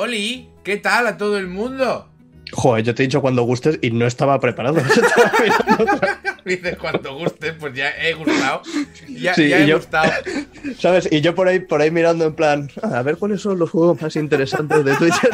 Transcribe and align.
Oli, 0.00 0.48
¿qué 0.64 0.78
tal 0.78 1.06
a 1.08 1.18
todo 1.18 1.36
el 1.36 1.46
mundo? 1.46 2.08
Joder, 2.52 2.82
yo 2.82 2.94
te 2.94 3.02
he 3.02 3.06
dicho 3.06 3.20
cuando 3.20 3.42
gustes 3.42 3.78
y 3.82 3.90
no 3.90 4.06
estaba 4.06 4.40
preparado. 4.40 4.80
Dices 6.46 6.78
cuando 6.78 7.18
gustes, 7.18 7.52
pues 7.60 7.74
ya 7.74 7.90
he 7.90 8.14
gustado. 8.14 8.62
Ya, 9.10 9.36
ya 9.36 9.58
he 9.58 9.74
gustado. 9.74 10.10
¿Sabes? 10.78 11.06
Y 11.12 11.20
yo 11.20 11.34
por 11.34 11.48
ahí, 11.48 11.58
por 11.58 11.82
ahí 11.82 11.90
mirando 11.90 12.24
en 12.24 12.34
plan, 12.34 12.70
ah, 12.82 13.00
a 13.00 13.02
ver 13.02 13.18
cuáles 13.18 13.42
son 13.42 13.58
los 13.58 13.68
juegos 13.68 14.00
más 14.00 14.16
interesantes 14.16 14.82
de 14.86 14.96
Twitter. 14.96 15.30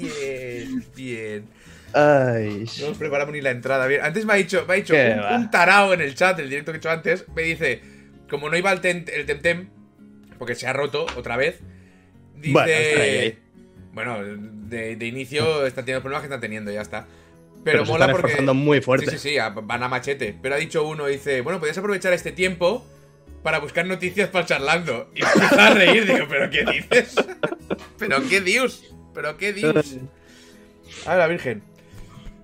bien, 0.00 0.84
bien. 0.96 1.44
Ay. 1.92 2.64
No 2.80 2.88
nos 2.88 2.98
preparamos 2.98 3.32
ni 3.32 3.42
la 3.42 3.52
entrada. 3.52 3.86
Bien. 3.86 4.00
Antes 4.02 4.26
me 4.26 4.32
ha 4.32 4.36
dicho, 4.36 4.64
me 4.66 4.74
ha 4.74 4.76
dicho 4.76 4.94
un, 5.36 5.52
tarao 5.52 5.94
en 5.94 6.00
el 6.00 6.16
chat, 6.16 6.36
el 6.40 6.48
directo 6.48 6.72
que 6.72 6.78
he 6.78 6.80
hecho 6.80 6.90
antes, 6.90 7.26
me 7.36 7.42
dice, 7.42 7.80
como 8.28 8.50
no 8.50 8.56
iba 8.56 8.72
el, 8.72 8.84
el 8.84 9.24
Temtem, 9.24 9.68
porque 10.36 10.56
se 10.56 10.66
ha 10.66 10.72
roto 10.72 11.06
otra 11.16 11.36
vez, 11.36 11.60
dice... 12.42 13.38
Bueno, 13.92 14.18
de, 14.24 15.06
inicio 15.06 15.66
está 15.66 15.82
teniendo 15.82 16.02
problemas 16.02 16.22
que 16.22 16.26
están 16.26 16.40
teniendo, 16.40 16.70
ya 16.72 16.80
está. 16.80 17.06
Pero, 17.62 17.84
mola 17.84 18.06
están 18.06 18.20
porque. 18.20 18.42
muy 18.52 18.80
fuerte. 18.80 19.10
Sí, 19.10 19.18
sí, 19.18 19.30
sí, 19.30 19.36
van 19.62 19.82
a 19.82 19.88
machete. 19.88 20.36
Pero 20.40 20.54
ha 20.54 20.58
dicho 20.58 20.86
uno, 20.86 21.06
dice, 21.06 21.42
bueno, 21.42 21.58
podrías 21.58 21.78
aprovechar 21.78 22.12
este 22.12 22.32
tiempo 22.32 22.84
para 23.42 23.58
buscar 23.58 23.86
noticias 23.86 24.30
para 24.30 24.46
charlando. 24.46 25.10
Y 25.14 25.22
empieza 25.22 25.66
a 25.66 25.74
reír, 25.74 26.06
digo, 26.06 26.26
¿pero 26.28 26.50
qué 26.50 26.64
dices? 26.64 27.14
¿Pero 27.98 28.28
qué 28.28 28.40
dios? 28.40 28.92
¿Pero 29.14 29.36
qué 29.36 29.52
dios? 29.52 29.96
A 31.06 31.16
la 31.16 31.26
Virgen. 31.26 31.62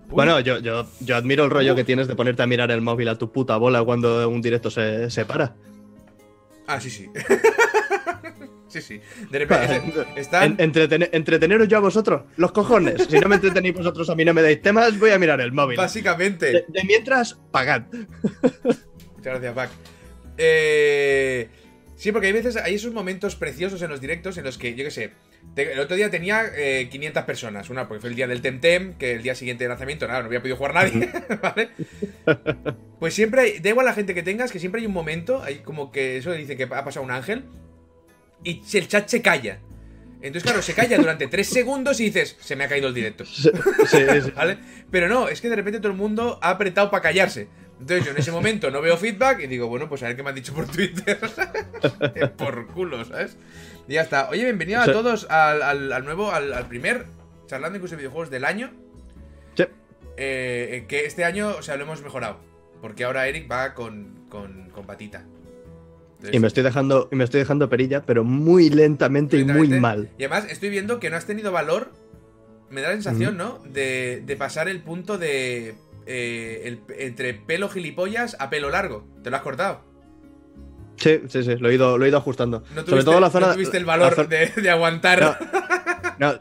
Bueno, 0.08 0.40
yo, 0.40 0.58
yo, 0.58 0.86
yo, 1.00 1.16
admiro 1.16 1.44
el 1.44 1.50
rollo 1.50 1.74
que 1.74 1.84
tienes 1.84 2.08
de 2.08 2.16
ponerte 2.16 2.42
a 2.42 2.46
mirar 2.46 2.70
el 2.70 2.80
móvil 2.80 3.08
a 3.08 3.18
tu 3.18 3.30
puta 3.30 3.56
bola 3.58 3.84
cuando 3.84 4.26
un 4.28 4.40
directo 4.40 4.70
se, 4.70 5.10
se 5.10 5.26
para. 5.26 5.54
Ah, 6.66 6.80
sí, 6.80 6.90
sí. 6.90 7.10
Sí, 8.68 8.82
sí. 8.82 9.00
De 9.30 9.38
repente 9.38 9.82
están... 10.16 10.56
entreteneros 10.58 11.68
yo 11.68 11.78
a 11.78 11.80
vosotros, 11.80 12.22
los 12.36 12.52
cojones. 12.52 13.06
Si 13.08 13.18
no 13.18 13.28
me 13.28 13.36
entretenéis 13.36 13.74
vosotros, 13.74 14.08
a 14.10 14.14
mí 14.14 14.24
no 14.24 14.34
me 14.34 14.42
dais 14.42 14.60
temas, 14.60 14.98
voy 14.98 15.10
a 15.10 15.18
mirar 15.18 15.40
el 15.40 15.52
móvil. 15.52 15.76
Básicamente. 15.76 16.64
De, 16.68 16.84
mientras, 16.84 17.34
pagad. 17.50 17.82
Muchas 17.92 18.84
gracias, 19.24 19.54
Pac. 19.54 19.70
Eh, 20.36 21.48
sí, 21.96 22.12
porque 22.12 22.28
hay 22.28 22.32
veces, 22.32 22.56
hay 22.56 22.74
esos 22.74 22.92
momentos 22.92 23.36
preciosos 23.36 23.82
en 23.82 23.90
los 23.90 24.00
directos 24.00 24.38
en 24.38 24.44
los 24.44 24.58
que, 24.58 24.74
yo 24.74 24.84
qué 24.84 24.90
sé, 24.90 25.12
el 25.56 25.80
otro 25.80 25.96
día 25.96 26.10
tenía 26.10 26.52
500 26.90 27.22
eh, 27.22 27.26
personas. 27.26 27.70
Una 27.70 27.88
porque 27.88 28.00
fue 28.00 28.10
el 28.10 28.16
día 28.16 28.28
del 28.28 28.42
Temtem, 28.42 28.94
que 28.94 29.12
el 29.12 29.22
día 29.22 29.34
siguiente 29.34 29.64
de 29.64 29.68
lanzamiento, 29.68 30.06
nada, 30.06 30.20
no 30.20 30.26
había 30.26 30.40
podido 30.40 30.56
jugar 30.56 30.74
nadie, 30.74 31.10
¿vale? 31.42 31.70
Pues 33.00 33.14
siempre 33.14 33.40
hay, 33.40 33.58
da 33.58 33.70
igual 33.70 33.86
la 33.86 33.94
gente 33.94 34.14
que 34.14 34.22
tengas, 34.22 34.52
que 34.52 34.58
siempre 34.58 34.80
hay 34.80 34.86
un 34.86 34.92
momento, 34.92 35.42
hay 35.42 35.60
como 35.60 35.90
que 35.90 36.18
eso 36.18 36.32
dice 36.32 36.56
que 36.56 36.64
ha 36.64 36.84
pasado 36.84 37.04
un 37.04 37.10
ángel, 37.10 37.44
y 38.44 38.62
el 38.72 38.88
chat 38.88 39.08
se 39.08 39.22
calla. 39.22 39.60
Entonces, 40.20 40.42
claro, 40.42 40.62
se 40.62 40.74
calla 40.74 40.98
durante 40.98 41.26
tres 41.28 41.48
segundos 41.48 42.00
y 42.00 42.04
dices, 42.06 42.36
se 42.40 42.56
me 42.56 42.64
ha 42.64 42.68
caído 42.68 42.88
el 42.88 42.94
directo. 42.94 43.24
Sí, 43.86 44.04
¿Vale? 44.34 44.58
Pero 44.90 45.08
no, 45.08 45.28
es 45.28 45.40
que 45.40 45.48
de 45.48 45.56
repente 45.56 45.78
todo 45.78 45.92
el 45.92 45.98
mundo 45.98 46.38
ha 46.42 46.50
apretado 46.50 46.90
para 46.90 47.02
callarse. 47.02 47.48
Entonces 47.80 48.04
yo 48.04 48.10
en 48.10 48.18
ese 48.18 48.32
momento 48.32 48.70
no 48.70 48.80
veo 48.80 48.96
feedback 48.96 49.40
y 49.40 49.46
digo, 49.46 49.68
bueno, 49.68 49.88
pues 49.88 50.02
a 50.02 50.06
ver 50.06 50.16
qué 50.16 50.22
me 50.24 50.30
han 50.30 50.34
dicho 50.34 50.52
por 50.52 50.66
Twitter. 50.66 51.18
por 52.36 52.66
culo, 52.68 53.04
¿sabes? 53.04 53.36
Y 53.86 53.94
ya 53.94 54.02
está. 54.02 54.28
Oye, 54.30 54.42
bienvenido 54.44 54.80
a 54.80 54.86
todos 54.86 55.28
al, 55.30 56.04
nuevo, 56.04 56.32
al, 56.32 56.66
primer 56.66 57.06
charlando 57.46 57.76
incluso 57.76 57.96
videojuegos 57.96 58.30
del 58.30 58.44
año. 58.44 58.72
Sí. 59.56 59.64
Eh, 60.16 60.86
que 60.88 61.04
este 61.06 61.24
año, 61.24 61.54
o 61.56 61.62
sea, 61.62 61.76
lo 61.76 61.84
hemos 61.84 62.02
mejorado. 62.02 62.40
Porque 62.80 63.04
ahora 63.04 63.28
Eric 63.28 63.50
va 63.50 63.74
con, 63.74 64.26
con, 64.28 64.70
con 64.70 64.84
patita. 64.84 65.24
Y 66.32 66.38
me 66.40 66.48
estoy 66.48 66.62
dejando, 66.62 67.08
y 67.12 67.16
me 67.16 67.24
estoy 67.24 67.40
dejando 67.40 67.68
perilla, 67.68 68.02
pero 68.02 68.24
muy 68.24 68.70
lentamente, 68.70 69.38
y 69.38 69.44
muy 69.44 69.68
mal. 69.68 70.10
Y 70.18 70.24
además 70.24 70.50
estoy 70.50 70.68
viendo 70.68 70.98
que 70.98 71.10
no 71.10 71.16
has 71.16 71.26
tenido 71.26 71.52
valor. 71.52 71.92
Me 72.70 72.80
da 72.82 72.88
la 72.88 72.94
sensación, 72.94 73.36
¿no? 73.36 73.62
De, 73.72 74.22
de, 74.26 74.36
pasar 74.36 74.68
el 74.68 74.80
punto 74.80 75.16
de. 75.16 75.76
Eh, 76.06 76.78
entre 76.98 77.34
pelo 77.34 77.68
gilipollas 77.68 78.36
a 78.40 78.50
pelo 78.50 78.70
largo. 78.70 79.06
¿Te 79.22 79.30
lo 79.30 79.36
has 79.36 79.42
cortado? 79.42 79.84
Sí, 80.96 81.20
sí, 81.28 81.44
sí, 81.44 81.56
lo 81.56 81.70
he 81.70 81.74
ido, 81.74 81.96
lo 81.96 82.04
he 82.04 82.08
ido 82.08 82.18
ajustando. 82.18 82.60
No 82.74 82.84
tuviste, 82.84 82.90
Sobre 82.90 83.04
todo 83.04 83.20
la 83.20 83.30
zona. 83.30 83.46
No 83.48 83.54
tuviste 83.54 83.76
el 83.76 83.84
valor 83.84 84.28
de, 84.28 84.70
aguantar. 84.70 85.38
No, 86.18 86.34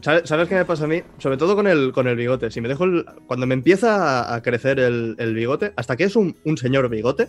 ¿sabes, 0.00 0.48
qué 0.48 0.54
me 0.56 0.64
pasa 0.64 0.84
a 0.84 0.88
mí? 0.88 1.02
Sobre 1.18 1.36
todo 1.36 1.54
con 1.54 1.68
el, 1.68 1.92
con 1.92 2.08
el 2.08 2.16
bigote. 2.16 2.50
Si 2.50 2.60
me 2.60 2.68
dejo 2.68 2.84
cuando 3.26 3.46
me 3.46 3.54
empieza 3.54 4.34
a 4.34 4.42
crecer 4.42 4.80
el, 4.80 5.14
el 5.18 5.34
bigote, 5.34 5.72
hasta 5.76 5.96
que 5.96 6.04
es 6.04 6.16
un, 6.16 6.36
un 6.44 6.58
señor 6.58 6.88
bigote, 6.88 7.28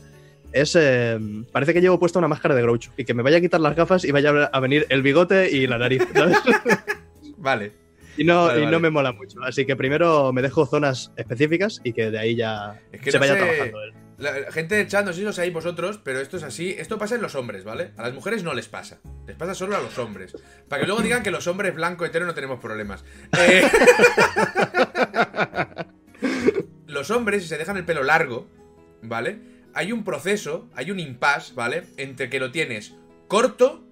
es. 0.51 0.75
Eh, 0.75 1.19
parece 1.51 1.73
que 1.73 1.81
llevo 1.81 1.99
puesta 1.99 2.19
una 2.19 2.27
máscara 2.27 2.55
de 2.55 2.61
Groucho. 2.61 2.91
Y 2.97 3.05
que 3.05 3.13
me 3.13 3.23
vaya 3.23 3.37
a 3.37 3.41
quitar 3.41 3.61
las 3.61 3.75
gafas 3.75 4.03
y 4.03 4.11
vaya 4.11 4.29
a 4.29 4.59
venir 4.59 4.85
el 4.89 5.01
bigote 5.01 5.49
y 5.49 5.67
la 5.67 5.77
nariz, 5.77 6.03
¿sabes? 6.13 6.37
vale. 7.37 7.73
Y, 8.17 8.23
no, 8.23 8.57
y 8.57 8.65
no 8.65 8.79
me 8.79 8.89
mola 8.89 9.13
mucho. 9.13 9.41
Así 9.43 9.65
que 9.65 9.75
primero 9.75 10.33
me 10.33 10.41
dejo 10.41 10.65
zonas 10.65 11.11
específicas 11.15 11.79
y 11.83 11.93
que 11.93 12.11
de 12.11 12.19
ahí 12.19 12.35
ya 12.35 12.79
se 13.03 13.17
vaya 13.17 13.37
trabajando 13.37 13.83
él. 13.83 13.93
La 14.21 14.51
gente 14.51 14.75
de 14.75 14.85
chat, 14.85 15.03
no 15.03 15.13
sé 15.13 15.19
si 15.19 15.25
lo 15.25 15.33
sabéis 15.33 15.51
vosotros, 15.51 15.99
pero 16.03 16.19
esto 16.19 16.37
es 16.37 16.43
así. 16.43 16.75
Esto 16.77 16.99
pasa 16.99 17.15
en 17.15 17.23
los 17.23 17.33
hombres, 17.33 17.63
¿vale? 17.63 17.93
A 17.97 18.03
las 18.03 18.13
mujeres 18.13 18.43
no 18.43 18.53
les 18.53 18.67
pasa. 18.67 18.99
Les 19.25 19.35
pasa 19.35 19.55
solo 19.55 19.75
a 19.75 19.81
los 19.81 19.97
hombres. 19.97 20.35
Para 20.67 20.81
que 20.81 20.87
luego 20.87 21.01
digan 21.01 21.23
que 21.23 21.31
los 21.31 21.47
hombres 21.47 21.73
blanco 21.73 22.05
hetero 22.05 22.27
no 22.27 22.35
tenemos 22.35 22.59
problemas. 22.59 23.03
Eh, 23.39 23.63
los 26.85 27.09
hombres, 27.09 27.41
si 27.41 27.49
se 27.49 27.57
dejan 27.57 27.77
el 27.77 27.85
pelo 27.85 28.03
largo, 28.03 28.47
¿vale? 29.01 29.39
Hay 29.73 29.91
un 29.91 30.03
proceso, 30.03 30.69
hay 30.75 30.91
un 30.91 30.99
impasse, 30.99 31.53
¿vale? 31.53 31.85
Entre 31.97 32.29
que 32.29 32.39
lo 32.39 32.51
tienes 32.51 32.93
corto 33.27 33.83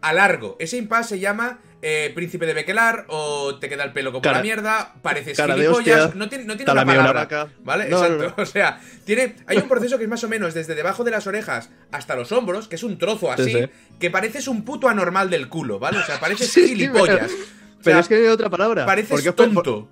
a 0.00 0.12
largo. 0.12 0.56
Ese 0.58 0.76
impasse 0.76 1.10
se 1.10 1.18
llama 1.18 1.60
eh, 1.82 2.12
Príncipe 2.14 2.44
de 2.46 2.52
Bequelar 2.52 3.06
o 3.08 3.58
te 3.58 3.68
queda 3.68 3.84
el 3.84 3.92
pelo 3.92 4.12
como 4.12 4.30
la 4.30 4.42
mierda, 4.42 4.94
pareces 5.02 5.40
gilipollas, 5.40 6.14
no 6.14 6.28
tiene, 6.28 6.44
no 6.44 6.56
tiene 6.56 6.72
una 6.72 6.84
palabra, 6.84 7.48
¿vale? 7.64 7.84
Exacto, 7.84 8.34
o 8.42 8.46
sea, 8.46 8.80
tiene, 9.04 9.36
hay 9.46 9.56
un 9.56 9.68
proceso 9.68 9.96
que 9.96 10.04
es 10.04 10.10
más 10.10 10.22
o 10.24 10.28
menos 10.28 10.52
desde 10.52 10.74
debajo 10.74 11.04
de 11.04 11.10
las 11.10 11.26
orejas 11.26 11.70
hasta 11.90 12.16
los 12.16 12.32
hombros, 12.32 12.68
que 12.68 12.76
es 12.76 12.82
un 12.82 12.98
trozo 12.98 13.32
así, 13.32 13.66
que 13.98 14.10
pareces 14.10 14.46
un 14.48 14.64
puto 14.64 14.88
anormal 14.88 15.30
del 15.30 15.48
culo, 15.48 15.78
¿vale? 15.78 15.98
O 15.98 16.04
sea, 16.04 16.20
pareces 16.20 16.52
gilipollas. 16.54 17.30
Pero, 17.82 17.98
es 17.98 18.08
que 18.08 18.16
hay 18.16 18.26
otra 18.26 18.50
palabra. 18.50 18.84
Pareces 18.84 19.34
tonto. 19.34 19.88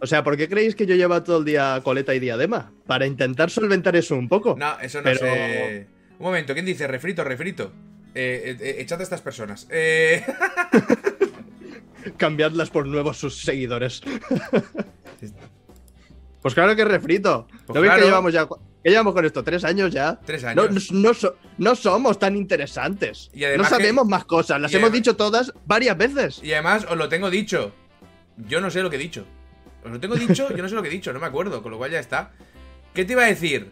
O 0.00 0.06
sea, 0.06 0.24
¿por 0.24 0.36
qué 0.36 0.48
creéis 0.48 0.74
que 0.74 0.86
yo 0.86 0.94
llevo 0.94 1.22
todo 1.22 1.38
el 1.38 1.44
día 1.44 1.80
coleta 1.84 2.14
y 2.14 2.20
diadema? 2.20 2.72
Para 2.86 3.06
intentar 3.06 3.50
solventar 3.50 3.96
eso 3.96 4.16
un 4.16 4.28
poco. 4.28 4.56
No, 4.58 4.80
eso 4.80 5.02
no 5.02 5.14
sé. 5.14 5.86
Un 6.18 6.26
momento, 6.26 6.54
¿quién 6.54 6.64
dice 6.64 6.86
refrito, 6.86 7.22
refrito? 7.22 7.72
Eh, 8.14 8.56
eh, 8.60 8.76
echad 8.78 9.00
a 9.00 9.02
estas 9.02 9.20
personas. 9.20 9.66
Eh... 9.70 10.24
Cambiadlas 12.16 12.70
por 12.70 12.86
nuevos 12.86 13.18
sus 13.18 13.42
seguidores. 13.42 14.00
pues 16.42 16.54
claro 16.54 16.74
que 16.74 16.84
refrito. 16.84 17.46
Pues 17.66 17.80
¿No 17.80 17.94
que 17.94 18.02
llevamos 18.02 18.32
ya 18.32 18.48
¿Qué 18.82 18.88
llevamos 18.88 19.12
con 19.12 19.26
esto? 19.26 19.44
¿Tres 19.44 19.64
años 19.64 19.92
ya? 19.92 20.18
Tres 20.24 20.42
años. 20.44 20.90
No, 21.58 21.74
somos 21.74 22.18
tan 22.18 22.36
interesantes. 22.36 23.30
Y 23.34 23.44
no 23.56 23.64
sabemos 23.64 24.06
más 24.06 24.24
cosas. 24.24 24.60
Las 24.60 24.72
hemos 24.72 24.90
dicho 24.90 25.16
todas 25.16 25.52
varias 25.66 25.98
veces. 25.98 26.40
Y 26.42 26.54
además 26.54 26.86
os 26.88 26.96
lo 26.96 27.10
tengo 27.10 27.28
dicho. 27.28 27.74
Yo 28.38 28.62
no 28.62 28.70
sé 28.70 28.82
lo 28.82 28.88
que 28.88 28.96
he 28.96 29.00
dicho. 29.00 29.26
Os 29.84 29.90
lo 29.90 30.00
tengo 30.00 30.14
dicho, 30.14 30.54
yo 30.54 30.62
no 30.62 30.68
sé 30.68 30.74
lo 30.74 30.82
que 30.82 30.88
he 30.88 30.92
dicho, 30.92 31.12
no 31.12 31.20
me 31.20 31.26
acuerdo, 31.26 31.62
con 31.62 31.72
lo 31.72 31.78
cual 31.78 31.90
ya 31.90 32.00
está. 32.00 32.32
¿Qué 32.94 33.04
te 33.04 33.12
iba 33.12 33.24
a 33.24 33.26
decir? 33.26 33.70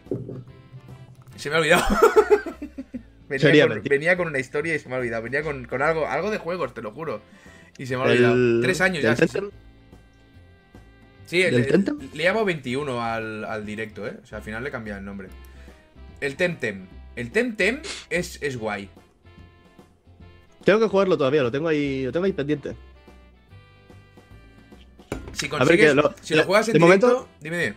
Se 1.35 1.49
me 1.49 1.55
ha 1.55 1.59
olvidado. 1.59 1.83
venía, 3.29 4.17
con, 4.17 4.27
una 4.27 4.39
historia 4.39 4.75
y 4.75 4.79
se 4.79 4.89
me 4.89 4.95
ha 4.95 4.97
olvidado. 4.97 5.23
Venía 5.23 5.43
con, 5.43 5.81
algo, 5.81 6.07
algo 6.07 6.31
de 6.31 6.37
juegos, 6.37 6.73
te 6.73 6.81
lo 6.81 6.91
juro. 6.91 7.21
Y 7.77 7.85
se 7.85 7.95
me 7.95 8.03
ha 8.03 8.05
olvidado. 8.07 8.61
Tres 8.61 8.81
años 8.81 9.03
ya. 9.03 9.15
Sí, 11.25 11.43
el, 11.43 11.85
le 12.15 12.23
llamo 12.23 12.43
21 12.43 13.03
al, 13.03 13.65
directo, 13.65 14.07
¿eh? 14.07 14.17
O 14.23 14.25
sea, 14.25 14.39
al 14.39 14.43
final 14.43 14.63
le 14.63 14.71
cambia 14.71 14.97
el 14.97 15.05
nombre. 15.05 15.27
El 16.21 16.35
Temtem. 16.35 16.87
El 17.15 17.31
Temtem 17.31 17.81
es, 18.09 18.41
es 18.41 18.57
guay. 18.57 18.89
Tengo 20.63 20.79
que 20.79 20.87
jugarlo 20.87 21.17
todavía, 21.17 21.43
lo 21.43 21.51
tengo 21.51 21.67
ahí, 21.67 22.03
lo 22.03 22.11
tengo 22.11 22.25
ahí 22.25 22.33
pendiente. 22.33 22.75
Si 25.33 25.49
consigues, 25.49 25.95
si 26.21 26.35
lo 26.35 26.43
juegas 26.43 26.67
en 26.69 26.73
de 26.73 26.79
momento, 26.79 27.27
dime, 27.39 27.75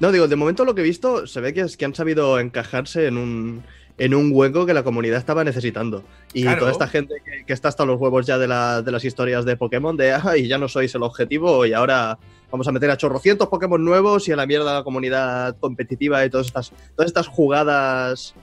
No, 0.00 0.12
digo, 0.12 0.28
de 0.28 0.36
momento 0.36 0.64
lo 0.64 0.74
que 0.74 0.80
he 0.80 0.84
visto 0.84 1.26
se 1.26 1.40
ve 1.40 1.52
que, 1.54 1.62
es, 1.62 1.76
que 1.76 1.84
han 1.84 1.94
sabido 1.94 2.38
encajarse 2.38 3.06
en 3.06 3.16
un, 3.16 3.62
en 3.98 4.14
un 4.14 4.30
hueco 4.32 4.66
que 4.66 4.74
la 4.74 4.82
comunidad 4.82 5.18
estaba 5.18 5.44
necesitando. 5.44 6.04
Y 6.32 6.44
toda 6.56 6.70
esta 6.70 6.88
gente 6.88 7.14
que, 7.46 7.52
está 7.52 7.68
hasta 7.68 7.84
los 7.84 8.00
huevos 8.00 8.26
ya 8.26 8.38
de, 8.38 8.46
de 8.46 8.92
las 8.92 9.04
historias 9.04 9.44
de 9.44 9.56
Pokémon, 9.56 9.96
de 9.96 10.12
ah, 10.12 10.36
y 10.36 10.48
ya 10.48 10.58
no 10.58 10.68
sois 10.68 10.94
el 10.94 11.02
objetivo, 11.02 11.64
y 11.66 11.72
ahora 11.72 12.18
vamos 12.50 12.68
a 12.68 12.72
meter 12.72 12.90
a 12.90 12.96
chorrocientos 12.96 13.48
Pokémon 13.48 13.84
nuevos 13.84 14.28
y 14.28 14.32
a 14.32 14.36
la 14.36 14.46
mierda 14.46 14.74
la 14.74 14.84
comunidad 14.84 15.56
competitiva 15.58 16.24
y 16.24 16.30
todas 16.30 16.46
estas, 16.46 16.72
todas 16.94 17.08
estas 17.08 17.26
jugadas 17.26 18.34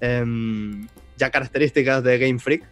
em, 0.00 0.86
ya 1.16 1.30
características 1.30 2.02
de 2.02 2.18
Game 2.18 2.38
Freak 2.38 2.64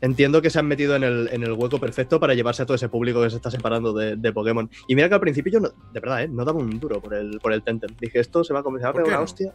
entiendo 0.00 0.42
que 0.42 0.50
se 0.50 0.58
han 0.58 0.66
metido 0.66 0.96
en 0.96 1.04
el, 1.04 1.52
hueco 1.52 1.78
perfecto 1.78 2.20
para 2.20 2.34
llevarse 2.34 2.62
a 2.62 2.66
todo 2.66 2.74
ese 2.74 2.88
público 2.88 3.22
que 3.22 3.30
se 3.30 3.36
está 3.36 3.50
separando 3.50 3.92
de, 3.92 4.32
Pokémon. 4.32 4.70
Y 4.88 4.94
mira 4.94 5.08
que 5.08 5.14
al 5.14 5.20
principio 5.20 5.52
yo, 5.52 5.60
de 5.60 6.00
verdad, 6.00 6.22
¿eh? 6.22 6.28
no 6.28 6.44
daba 6.44 6.58
un 6.58 6.78
duro 6.78 7.00
por 7.00 7.14
el, 7.14 7.40
por 7.40 7.52
el 7.52 7.62
Tentem. 7.62 7.94
Dije, 8.00 8.20
esto 8.20 8.44
se 8.44 8.52
va 8.52 8.60
a 8.60 8.62
comenzar 8.62 8.90
a 8.90 8.92
pegar 8.94 9.08
una 9.08 9.20
hostia. 9.20 9.52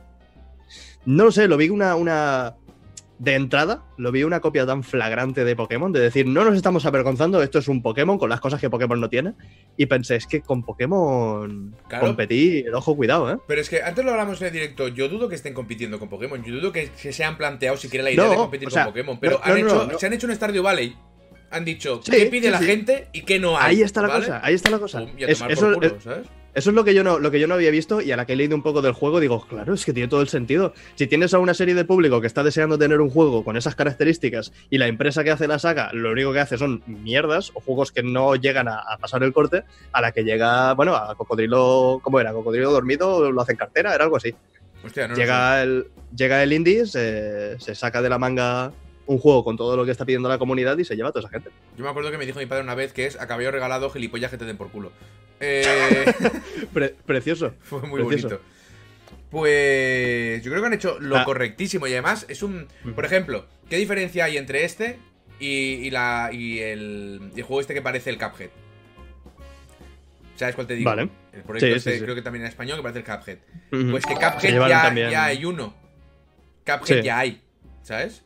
No 1.06 1.25
lo 1.25 1.31
sé, 1.31 1.47
lo 1.47 1.57
vi 1.57 1.69
una, 1.69 1.95
una, 1.95 2.56
de 3.17 3.33
entrada, 3.35 3.83
lo 3.97 4.12
vi 4.12 4.23
una 4.23 4.41
copia 4.41 4.65
tan 4.65 4.83
flagrante 4.83 5.45
de 5.45 5.56
Pokémon, 5.56 5.91
de 5.94 6.01
decir, 6.01 6.27
no 6.27 6.44
nos 6.44 6.56
estamos 6.56 6.85
avergonzando, 6.85 7.41
esto 7.41 7.59
es 7.59 7.67
un 7.69 7.81
Pokémon 7.81 8.17
con 8.17 8.29
las 8.29 8.41
cosas 8.41 8.59
que 8.59 8.69
Pokémon 8.69 9.00
no 9.00 9.09
tiene. 9.09 9.33
Y 9.77 9.85
pensé, 9.85 10.17
es 10.17 10.27
que 10.27 10.41
con 10.41 10.63
Pokémon 10.63 11.75
Claro. 11.88 12.06
competí, 12.07 12.65
ojo, 12.73 12.95
cuidado, 12.95 13.31
¿eh? 13.31 13.38
Pero 13.47 13.62
es 13.62 13.69
que 13.69 13.81
antes 13.81 14.03
lo 14.03 14.12
hablamos 14.12 14.41
en 14.41 14.47
el 14.47 14.53
directo. 14.53 14.88
Yo 14.89 15.07
dudo 15.09 15.29
que 15.29 15.35
estén 15.35 15.53
compitiendo 15.53 15.97
con 16.00 16.09
Pokémon. 16.09 16.44
Yo 16.44 16.53
dudo 16.56 16.71
que 16.71 16.89
se 16.95 17.13
sean 17.13 17.38
planteado 17.38 17.77
siquiera 17.77 18.03
la 18.03 18.12
idea 18.12 18.23
No, 18.25 18.31
de 18.31 18.35
competir 18.38 18.67
o 18.67 18.71
sea, 18.71 18.83
con 18.85 18.94
Pokémon. 18.94 19.19
Pero 19.19 19.38
no, 19.38 19.44
han 19.44 19.62
no, 19.62 19.67
hecho, 19.85 20.00
se 20.00 20.06
han 20.07 20.13
hecho 20.13 20.27
un 20.27 20.35
Stardew 20.35 20.63
Valley. 20.63 20.95
Han 21.51 21.63
dicho 21.63 22.01
Sí, 22.03 22.12
qué 22.12 22.25
pide 22.25 22.47
sí, 22.47 22.51
la 22.51 22.59
sí. 22.59 22.65
gente 22.65 23.07
y 23.13 23.21
qué 23.21 23.39
no 23.39 23.57
hay. 23.57 23.77
Ahí 23.77 23.81
está 23.81 24.01
la 24.01 24.07
¿vale? 24.09 24.25
cosa, 24.25 24.41
ahí 24.44 24.53
está 24.56 24.69
la 24.71 24.79
cosa. 24.79 25.00
Pum, 25.00 25.09
y 25.17 25.23
a 25.23 25.27
Es- 25.27 25.38
tomar 25.38 25.51
eso, 25.53 25.65
por 25.67 25.73
culo, 25.75 25.88
es- 25.88 26.03
¿sabes? 26.03 26.27
Eso 26.55 26.69
es 26.69 26.75
lo 26.75 26.85
que, 26.85 26.93
yo 26.93 27.03
no, 27.03 27.19
lo 27.19 27.31
que 27.31 27.39
yo 27.39 27.47
no 27.47 27.53
había 27.53 27.69
visto 27.69 28.01
y 28.01 28.11
a 28.11 28.17
la 28.17 28.25
que 28.25 28.33
he 28.33 28.35
leído 28.35 28.55
un 28.55 28.63
poco 28.63 28.81
del 28.81 28.93
juego 28.93 29.19
digo, 29.19 29.45
claro, 29.45 29.73
es 29.73 29.83
que 29.83 29.91
tiene 29.91 30.07
todo 30.07 30.21
el 30.21 30.29
sentido. 30.29 30.73
Si 30.95 31.05
tienes 31.05 31.33
a 31.33 31.39
una 31.39 31.53
serie 31.53 31.75
de 31.75 31.83
público 31.83 32.21
que 32.21 32.27
está 32.27 32.43
deseando 32.43 32.77
tener 32.77 33.01
un 33.01 33.09
juego 33.09 33.43
con 33.43 33.57
esas 33.57 33.75
características 33.75 34.53
y 34.69 34.77
la 34.77 34.87
empresa 34.87 35.23
que 35.25 35.31
hace 35.31 35.47
la 35.47 35.59
saga 35.59 35.91
lo 35.93 36.11
único 36.11 36.31
que 36.31 36.39
hace 36.39 36.57
son 36.57 36.81
mierdas 36.87 37.51
o 37.53 37.59
juegos 37.59 37.91
que 37.91 38.03
no 38.03 38.35
llegan 38.35 38.69
a, 38.69 38.79
a 38.79 38.97
pasar 38.97 39.21
el 39.23 39.33
corte, 39.33 39.63
a 39.91 40.01
la 40.01 40.13
que 40.13 40.23
llega, 40.23 40.73
bueno, 40.73 40.95
a 40.95 41.15
Cocodrilo, 41.15 41.99
¿cómo 42.01 42.19
era? 42.19 42.31
Cocodrilo 42.31 42.71
dormido, 42.71 43.31
lo 43.31 43.41
hace 43.41 43.51
en 43.51 43.57
cartera, 43.57 43.93
era 43.93 44.05
algo 44.05 44.15
así. 44.15 44.33
Hostia, 44.83 45.07
no 45.07 45.15
llega, 45.15 45.61
el, 45.61 45.87
llega 46.15 46.41
el 46.41 46.53
indie, 46.53 46.85
se, 46.85 47.59
se 47.59 47.75
saca 47.75 48.01
de 48.01 48.09
la 48.09 48.17
manga 48.17 48.71
un 49.07 49.19
juego 49.19 49.43
con 49.43 49.55
todo 49.57 49.75
lo 49.77 49.85
que 49.85 49.91
está 49.91 50.05
pidiendo 50.05 50.27
la 50.29 50.37
comunidad 50.37 50.77
y 50.77 50.85
se 50.85 50.95
lleva 50.95 51.09
a 51.09 51.11
toda 51.11 51.21
esa 51.27 51.29
gente. 51.29 51.49
Yo 51.77 51.83
me 51.83 51.89
acuerdo 51.89 52.09
que 52.11 52.17
me 52.17 52.25
dijo 52.25 52.39
mi 52.39 52.45
padre 52.45 52.63
una 52.63 52.75
vez 52.75 52.91
que 52.93 53.05
es 53.05 53.19
acabé 53.19 53.49
regalado 53.51 53.89
gilipollas 53.89 54.31
que 54.31 54.37
te 54.37 54.45
den 54.45 54.57
por 54.57 54.69
culo. 54.71 54.91
Eh, 55.39 56.05
Pre- 56.73 56.95
precioso. 57.05 57.53
fue 57.61 57.81
muy 57.81 58.03
Precioso. 58.03 58.27
bonito. 58.37 58.43
Pues 59.29 60.43
yo 60.43 60.49
creo 60.51 60.61
que 60.61 60.67
han 60.67 60.73
hecho 60.73 60.97
lo 60.99 61.17
Ah. 61.17 61.25
correctísimo 61.25 61.87
y 61.87 61.91
además 61.91 62.25
es 62.29 62.41
un... 62.41 62.67
Por 62.95 63.05
ejemplo, 63.05 63.45
¿qué 63.69 63.75
diferencia 63.77 64.25
hay 64.25 64.37
entre 64.37 64.63
este 64.63 64.97
y, 65.39 65.47
y 65.85 65.89
la, 65.91 66.29
y 66.31 66.59
el, 66.59 67.31
el 67.35 67.43
juego 67.43 67.59
este 67.61 67.73
que 67.73 67.81
parece 67.81 68.09
el 68.09 68.17
Cuphead? 68.17 68.49
¿Sabes 70.35 70.55
cuál 70.55 70.67
te 70.67 70.75
digo? 70.75 70.89
Vale. 70.89 71.09
El 71.33 71.43
proyecto 71.43 71.67
Sí, 71.67 71.77
este 71.77 71.97
sí. 71.97 72.03
creo 72.03 72.15
que 72.15 72.21
también 72.21 72.43
en 72.43 72.49
español 72.49 72.77
que 72.77 72.83
parece 72.83 72.99
el 72.99 73.05
Cuphead. 73.05 73.37
Pues 73.91 74.05
que 74.05 74.15
Cuphead 74.15 74.67
ya, 74.69 74.93
ya 75.11 75.25
hay 75.25 75.45
uno. 75.45 75.73
Cuphead 76.65 77.03
ya 77.03 77.19
hay, 77.19 77.41
¿sabes? 77.83 78.23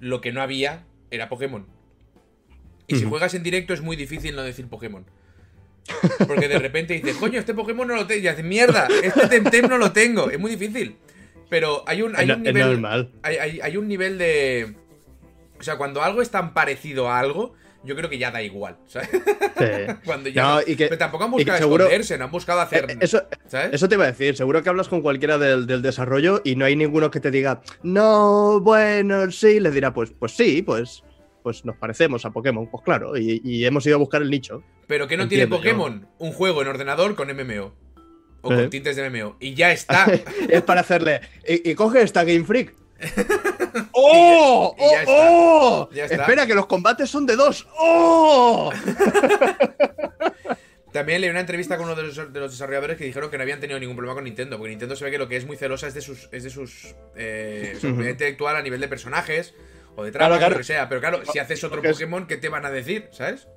Lo 0.00 0.20
que 0.20 0.32
no 0.32 0.40
había 0.42 0.84
era 1.10 1.28
Pokémon. 1.28 1.66
Y 2.86 2.96
si 2.96 3.04
juegas 3.04 3.34
en 3.34 3.42
directo 3.42 3.74
es 3.74 3.80
muy 3.82 3.96
difícil 3.96 4.34
no 4.34 4.42
decir 4.42 4.66
Pokémon. 4.68 5.04
Porque 6.26 6.48
de 6.48 6.58
repente 6.58 6.94
dices, 6.94 7.16
coño, 7.16 7.38
este 7.38 7.54
Pokémon 7.54 7.86
no 7.88 7.94
lo 7.96 8.06
tengo. 8.06 8.22
Y 8.22 8.28
haces, 8.28 8.44
mierda, 8.44 8.88
este 9.02 9.26
Temtem 9.28 9.68
no 9.68 9.78
lo 9.78 9.92
tengo. 9.92 10.30
Es 10.30 10.38
muy 10.38 10.50
difícil. 10.54 10.96
Pero 11.50 11.82
hay 11.86 12.02
un, 12.02 12.14
hay 12.16 12.30
un 12.30 12.42
nivel. 12.42 12.66
normal. 12.72 13.10
Hay, 13.22 13.36
hay- 13.36 13.60
hay 13.62 13.76
un 13.76 13.88
nivel 13.88 14.18
de. 14.18 14.74
O 15.58 15.62
sea, 15.62 15.76
cuando 15.76 16.02
algo 16.02 16.20
es 16.22 16.30
tan 16.30 16.52
parecido 16.54 17.08
a 17.10 17.18
algo, 17.18 17.54
yo 17.88 17.96
creo 17.96 18.08
que 18.10 18.18
ya 18.18 18.30
da 18.30 18.40
igual. 18.42 18.76
¿sabes? 18.86 19.08
Sí. 19.10 19.64
Cuando 20.04 20.28
ya 20.28 20.42
No, 20.42 20.54
no- 20.56 20.60
y 20.66 20.76
que- 20.76 20.86
pero 20.86 20.98
tampoco 20.98 21.24
han 21.24 21.30
y 21.30 21.32
buscado 21.34 21.58
seguro- 21.58 21.84
esconderse, 21.84 22.18
no 22.18 22.24
han 22.26 22.30
buscado 22.30 22.60
hacer. 22.60 22.90
Eh, 22.90 22.96
Eso, 23.00 23.22
¿Sabes? 23.48 23.70
eso 23.72 23.88
te 23.88 23.94
iba 23.96 24.04
a 24.04 24.08
decir, 24.08 24.36
seguro 24.36 24.62
que 24.62 24.68
hablas 24.68 24.88
con 24.88 25.00
cualquiera 25.02 25.38
del, 25.38 25.66
del 25.66 25.82
desarrollo 25.82 26.40
y 26.44 26.54
no 26.56 26.64
hay 26.66 26.76
ninguno 26.76 27.10
que 27.10 27.18
te 27.20 27.30
diga, 27.30 27.62
no, 27.82 28.60
bueno, 28.60 29.30
sí, 29.32 29.58
le 29.58 29.70
dirá, 29.70 29.92
pues, 29.92 30.12
pues 30.18 30.32
sí, 30.32 30.62
pues, 30.62 31.02
pues 31.42 31.64
nos 31.64 31.76
parecemos 31.76 32.24
a 32.24 32.30
Pokémon, 32.30 32.70
pues 32.70 32.82
claro, 32.84 33.16
y, 33.16 33.40
y 33.44 33.64
hemos 33.64 33.84
ido 33.86 33.96
a 33.96 33.98
buscar 33.98 34.22
el 34.22 34.30
nicho. 34.30 34.62
Pero 34.86 35.08
que 35.08 35.16
no 35.16 35.24
Entiendo, 35.24 35.58
tiene 35.58 35.76
Pokémon, 35.76 36.08
un 36.18 36.32
juego 36.32 36.62
en 36.62 36.68
ordenador 36.68 37.14
con 37.16 37.28
MMO. 37.28 37.74
O 38.40 38.48
con 38.50 38.70
tintes 38.70 38.94
de 38.94 39.10
MMO. 39.10 39.36
Y 39.40 39.54
ya 39.54 39.72
está. 39.72 40.06
es 40.48 40.62
para 40.62 40.82
hacerle, 40.82 41.20
y, 41.46 41.70
y 41.70 41.74
coge 41.74 42.02
esta 42.02 42.22
Game 42.24 42.44
Freak. 42.44 42.72
¡Oh! 43.92 44.74
Y 44.78 44.82
ya 44.82 45.04
¡Oh! 45.06 45.88
¡Oh! 45.88 45.90
Ya 45.94 46.04
está. 46.04 46.16
Espera, 46.22 46.46
que 46.46 46.54
los 46.54 46.66
combates 46.66 47.08
son 47.10 47.26
de 47.26 47.36
dos. 47.36 47.66
¡Oh! 47.78 48.70
También 50.92 51.20
leí 51.20 51.28
una 51.30 51.40
entrevista 51.40 51.76
con 51.76 51.84
uno 51.86 51.94
de 51.94 52.02
los, 52.04 52.32
de 52.32 52.40
los 52.40 52.50
desarrolladores 52.50 52.96
que 52.96 53.04
dijeron 53.04 53.30
que 53.30 53.36
no 53.36 53.42
habían 53.42 53.60
tenido 53.60 53.78
ningún 53.78 53.94
problema 53.94 54.14
con 54.14 54.24
Nintendo. 54.24 54.56
Porque 54.56 54.70
Nintendo 54.70 54.96
se 54.96 55.04
ve 55.04 55.10
que 55.10 55.18
lo 55.18 55.28
que 55.28 55.36
es 55.36 55.46
muy 55.46 55.56
celosa 55.56 55.86
es 55.86 55.94
de 55.94 56.00
sus. 56.00 56.28
Es 56.32 56.44
de 56.44 56.50
sus. 56.50 56.94
Eh, 57.14 57.74
su 57.78 57.88
propiedad 57.88 58.10
intelectual 58.12 58.56
a 58.56 58.62
nivel 58.62 58.80
de 58.80 58.88
personajes. 58.88 59.54
O 59.96 60.04
de 60.04 60.12
trama, 60.12 60.28
Claro, 60.28 60.38
claro. 60.40 60.52
lo 60.54 60.58
que 60.58 60.64
sea. 60.64 60.88
Pero 60.88 61.00
claro, 61.00 61.20
si 61.30 61.38
haces 61.38 61.62
otro 61.62 61.82
Pokémon, 61.82 62.26
¿qué 62.26 62.36
te 62.38 62.48
van 62.48 62.64
a 62.64 62.70
decir? 62.70 63.08
¿Sabes? 63.12 63.48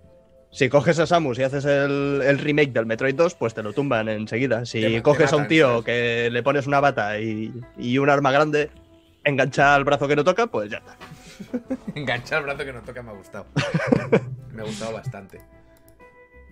Si 0.51 0.67
coges 0.67 0.99
a 0.99 1.07
Samus 1.07 1.39
y 1.39 1.43
haces 1.43 1.63
el, 1.63 2.21
el 2.25 2.37
remake 2.37 2.73
del 2.73 2.85
Metroid 2.85 3.15
2, 3.15 3.35
pues 3.35 3.53
te 3.53 3.63
lo 3.63 3.71
tumban 3.71 4.09
enseguida. 4.09 4.65
Si 4.65 4.81
Te 4.81 4.89
ma- 4.89 4.95
te 4.97 5.01
coges 5.01 5.31
a 5.31 5.37
un 5.37 5.47
tío 5.47 5.69
¿sabes? 5.69 5.85
que 5.85 6.29
le 6.29 6.43
pones 6.43 6.67
una 6.67 6.81
bata 6.81 7.17
y, 7.21 7.53
y 7.77 7.97
un 7.99 8.09
arma 8.09 8.33
grande, 8.33 8.69
engancha 9.23 9.75
al 9.75 9.83
brazo 9.83 10.07
que 10.07 10.15
no 10.15 10.23
toca, 10.23 10.47
pues 10.47 10.69
ya 10.69 10.77
está. 10.77 10.97
Enganchar 11.95 12.39
el 12.39 12.43
brazo 12.45 12.65
que 12.65 12.73
nos 12.73 12.83
toca 12.83 13.01
me 13.03 13.11
ha 13.11 13.13
gustado. 13.13 13.47
me 14.53 14.61
ha 14.61 14.65
gustado 14.65 14.93
bastante. 14.93 15.41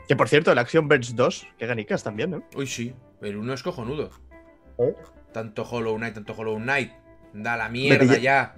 Que 0.08 0.16
por 0.16 0.28
cierto, 0.28 0.52
el 0.52 0.58
Action 0.58 0.88
Verge 0.88 1.14
2, 1.14 1.48
que 1.58 1.68
ganicas 1.68 2.04
también, 2.04 2.32
¿no? 2.32 2.44
Uy, 2.56 2.66
sí. 2.68 2.96
El 3.22 3.38
uno 3.38 3.54
es 3.54 3.62
cojonudo. 3.62 4.10
¿Eh? 4.80 4.96
Tanto 5.32 5.64
Hollow 5.64 5.98
Knight, 5.98 6.16
tanto 6.16 6.34
Hollow 6.36 6.58
Knight. 6.58 6.92
Da 7.34 7.56
la 7.58 7.70
mierda 7.70 8.04
pillé- 8.04 8.22
ya. 8.22 8.56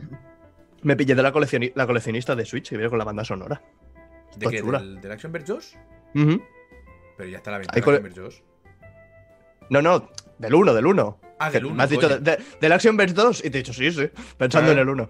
Me 0.81 0.95
pillé 0.95 1.13
de 1.13 1.21
la, 1.21 1.33
coleccioni- 1.33 1.73
la 1.75 1.85
coleccionista 1.85 2.35
de 2.35 2.45
Switch 2.45 2.71
y 2.71 2.75
viene 2.77 2.89
con 2.89 2.97
la 2.99 3.03
banda 3.05 3.25
sonora. 3.25 3.61
¿De 4.37 4.47
qué? 4.47 4.61
¿Del, 4.61 5.01
del 5.01 5.11
Action 5.11 5.31
Verge 5.33 5.47
2? 5.51 5.77
Ujú. 6.15 6.41
Pero 7.17 7.29
ya 7.29 7.37
está 7.37 7.51
la 7.51 7.57
venta 7.57 7.81
cole- 7.81 7.97
Action 7.97 8.03
Verge 8.03 8.21
2. 8.21 8.43
No, 9.71 9.81
no, 9.81 10.09
del 10.37 10.53
1, 10.53 10.73
del 10.73 10.85
1. 10.85 11.19
Ah, 11.39 11.49
del 11.49 11.65
1. 11.65 11.75
Me 11.75 11.83
has 11.83 11.89
dicho 11.89 12.09
de- 12.09 12.19
de- 12.19 12.37
del 12.59 12.71
Action 12.73 12.97
Verge 12.97 13.13
2 13.13 13.39
y 13.45 13.49
te 13.49 13.57
he 13.57 13.61
dicho 13.61 13.73
sí, 13.73 13.89
sí, 13.89 14.09
pensando 14.37 14.71
en 14.73 14.79
el 14.79 14.89
1. 14.89 15.09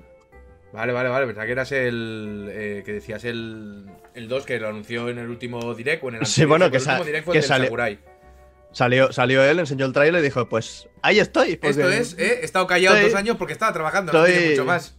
Vale, 0.72 0.94
vale, 0.94 1.10
vale. 1.10 1.26
Pensaba 1.26 1.46
que 1.48 1.52
eras 1.52 1.72
el. 1.72 2.48
eh, 2.50 2.84
que 2.86 2.94
decías 2.94 3.26
el. 3.26 3.88
El 4.14 4.28
2 4.30 4.46
que 4.46 4.60
lo 4.60 4.68
anunció 4.70 5.10
en 5.10 5.18
el 5.18 5.30
último 5.30 5.74
direct 5.74 6.04
o 6.04 6.10
en 6.10 6.16
el 6.16 6.26
Sí, 6.26 6.44
anterior, 6.44 6.48
bueno, 6.50 6.66
pero 6.66 6.72
que 6.72 6.78
el 6.78 6.90
último 6.92 7.06
direct 7.06 7.26
fue 7.26 7.32
que 7.34 7.38
el 7.40 7.44
sale- 7.44 7.66
Sakurai. 7.66 8.00
Salió, 8.72 9.12
salió 9.12 9.44
él, 9.44 9.60
enseñó 9.60 9.86
el 9.86 9.92
trailer 9.94 10.22
y 10.22 10.24
dijo, 10.24 10.48
pues 10.48 10.88
ahí 11.02 11.20
estoy. 11.20 11.58
porque 11.58 11.72
Esto 11.72 11.90
es, 11.90 12.14
eh, 12.18 12.40
he 12.42 12.46
estado 12.46 12.68
callado 12.68 12.96
Sí. 12.98 13.04
dos 13.04 13.16
años 13.16 13.36
porque 13.36 13.52
estaba 13.52 13.74
trabajando, 13.74 14.14
no 14.14 14.22
Soy- 14.22 14.32
tiene 14.32 14.50
mucho 14.52 14.64
más. 14.66 14.96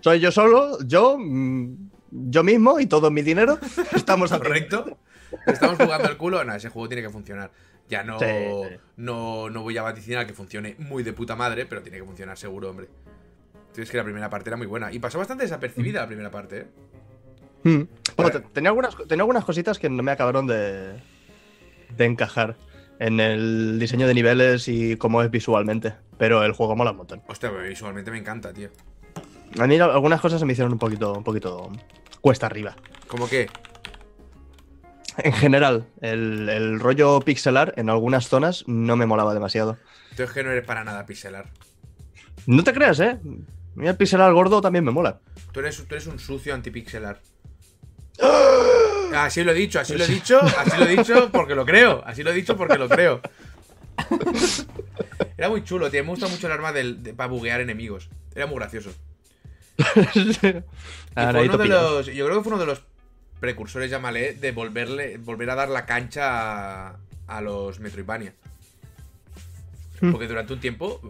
Soy 0.00 0.18
yo 0.18 0.32
solo, 0.32 0.78
yo, 0.84 1.16
mm, 1.18 1.90
yo 2.10 2.42
mismo 2.42 2.80
y 2.80 2.86
todo 2.86 3.10
mi 3.12 3.22
dinero. 3.22 3.58
Estamos. 3.94 4.32
¿Correcto? 4.32 4.98
Estamos 5.46 5.76
jugando 5.78 6.08
el 6.08 6.16
culo. 6.16 6.42
No, 6.42 6.52
ese 6.54 6.68
juego 6.70 6.88
tiene 6.88 7.02
que 7.02 7.10
funcionar. 7.10 7.52
Ya 7.92 8.02
no, 8.02 8.18
Sí, 8.18 8.24
sí. 8.24 8.76
no, 8.96 9.50
no 9.50 9.60
voy 9.62 9.76
a 9.76 9.82
vaticinar 9.82 10.26
que 10.26 10.32
funcione 10.32 10.76
muy 10.78 11.02
de 11.02 11.12
puta 11.12 11.36
madre, 11.36 11.66
pero 11.66 11.82
tiene 11.82 11.98
que 11.98 12.04
funcionar 12.04 12.38
seguro, 12.38 12.70
hombre. 12.70 12.88
Es 13.76 13.90
que 13.90 13.98
la 13.98 14.02
primera 14.04 14.30
parte 14.30 14.48
era 14.48 14.56
muy 14.56 14.66
buena. 14.66 14.90
Y 14.90 14.98
pasó 14.98 15.18
bastante 15.18 15.44
desapercibida 15.44 16.00
la 16.00 16.06
primera 16.06 16.30
parte, 16.30 16.58
¿eh? 16.60 16.66
Mm. 17.64 17.82
Bueno, 18.16 18.32
te- 18.32 18.40
tenía, 18.40 18.70
algunas, 18.70 18.96
tenía 19.06 19.22
algunas 19.24 19.44
cositas 19.44 19.78
que 19.78 19.90
no 19.90 20.02
me 20.02 20.10
acabaron 20.10 20.46
de, 20.46 20.94
de 21.94 22.04
encajar 22.06 22.56
en 22.98 23.20
el 23.20 23.78
diseño 23.78 24.06
de 24.06 24.14
niveles 24.14 24.68
y 24.68 24.96
cómo 24.96 25.20
es 25.22 25.30
visualmente. 25.30 25.92
Pero 26.16 26.42
el 26.44 26.52
juego 26.52 26.74
mola 26.74 26.92
un 26.92 26.96
montón. 26.96 27.22
Hostia, 27.26 27.50
pero 27.50 27.68
visualmente 27.68 28.10
me 28.10 28.16
encanta, 28.18 28.54
tío. 28.54 28.70
A 29.60 29.66
mí 29.66 29.76
algunas 29.78 30.20
cosas 30.22 30.40
se 30.40 30.46
me 30.46 30.52
hicieron 30.54 30.72
un 30.72 30.78
poquito, 30.78 31.12
un 31.12 31.24
poquito 31.24 31.70
cuesta 32.22 32.46
arriba. 32.46 32.74
¿Cómo 33.06 33.28
qué? 33.28 33.50
En 35.18 35.32
general, 35.32 35.86
el, 36.00 36.48
el 36.48 36.80
rollo 36.80 37.20
pixelar 37.20 37.74
en 37.76 37.90
algunas 37.90 38.28
zonas 38.28 38.64
no 38.66 38.96
me 38.96 39.06
molaba 39.06 39.34
demasiado. 39.34 39.78
Tú 40.16 40.22
es 40.22 40.30
que 40.30 40.42
no 40.42 40.50
eres 40.50 40.64
para 40.64 40.84
nada 40.84 41.04
pixelar. 41.06 41.50
No 42.46 42.64
te 42.64 42.72
creas, 42.72 43.00
¿eh? 43.00 43.18
A 43.20 43.80
mí 43.80 43.88
el 43.88 43.96
pixelar 43.96 44.32
gordo 44.32 44.60
también 44.60 44.84
me 44.84 44.90
mola. 44.90 45.20
Tú 45.52 45.60
eres, 45.60 45.76
tú 45.76 45.94
eres 45.94 46.06
un 46.06 46.18
sucio 46.18 46.54
antipixelar. 46.54 47.20
Así 49.14 49.44
lo 49.44 49.52
he 49.52 49.54
dicho, 49.54 49.80
así 49.80 49.96
lo 49.96 50.04
he 50.04 50.08
dicho, 50.08 50.40
así 50.40 50.78
lo 50.78 50.84
he 50.84 50.96
dicho 50.96 51.30
porque 51.30 51.54
lo 51.54 51.64
creo. 51.64 52.02
Así 52.06 52.22
lo 52.22 52.30
he 52.30 52.34
dicho 52.34 52.56
porque 52.56 52.78
lo 52.78 52.88
creo. 52.88 53.20
Era 55.36 55.48
muy 55.48 55.64
chulo, 55.64 55.90
tío. 55.90 56.02
Me 56.02 56.10
gusta 56.10 56.28
mucho 56.28 56.46
el 56.46 56.52
arma 56.52 56.72
de, 56.72 57.14
para 57.14 57.28
buguear 57.28 57.60
enemigos. 57.60 58.08
Era 58.34 58.46
muy 58.46 58.56
gracioso. 58.56 58.90
Y 61.14 61.20
fue 61.30 61.44
uno 61.46 61.58
de 61.58 61.68
los, 61.68 62.06
yo 62.06 62.24
creo 62.24 62.38
que 62.38 62.44
fue 62.44 62.52
uno 62.54 62.58
de 62.58 62.64
los 62.64 62.82
precursores, 63.42 63.90
llámale, 63.90 64.34
de 64.34 64.52
volverle, 64.52 65.18
volver 65.18 65.50
a 65.50 65.56
dar 65.56 65.68
la 65.68 65.84
cancha 65.84 66.90
a, 66.90 66.96
a 67.26 67.40
los 67.40 67.80
Metroidvania. 67.80 68.32
Hmm. 70.00 70.12
Porque 70.12 70.28
durante 70.28 70.52
un 70.52 70.60
tiempo, 70.60 71.00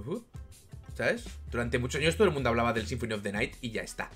¿sabes? 0.96 1.24
Durante 1.50 1.78
muchos 1.78 2.00
años 2.00 2.16
todo 2.16 2.26
el 2.28 2.32
mundo 2.34 2.48
hablaba 2.48 2.72
del 2.72 2.86
Symphony 2.86 3.12
of 3.12 3.22
the 3.22 3.32
Night 3.32 3.56
y 3.60 3.70
ya 3.70 3.82
está. 3.82 4.08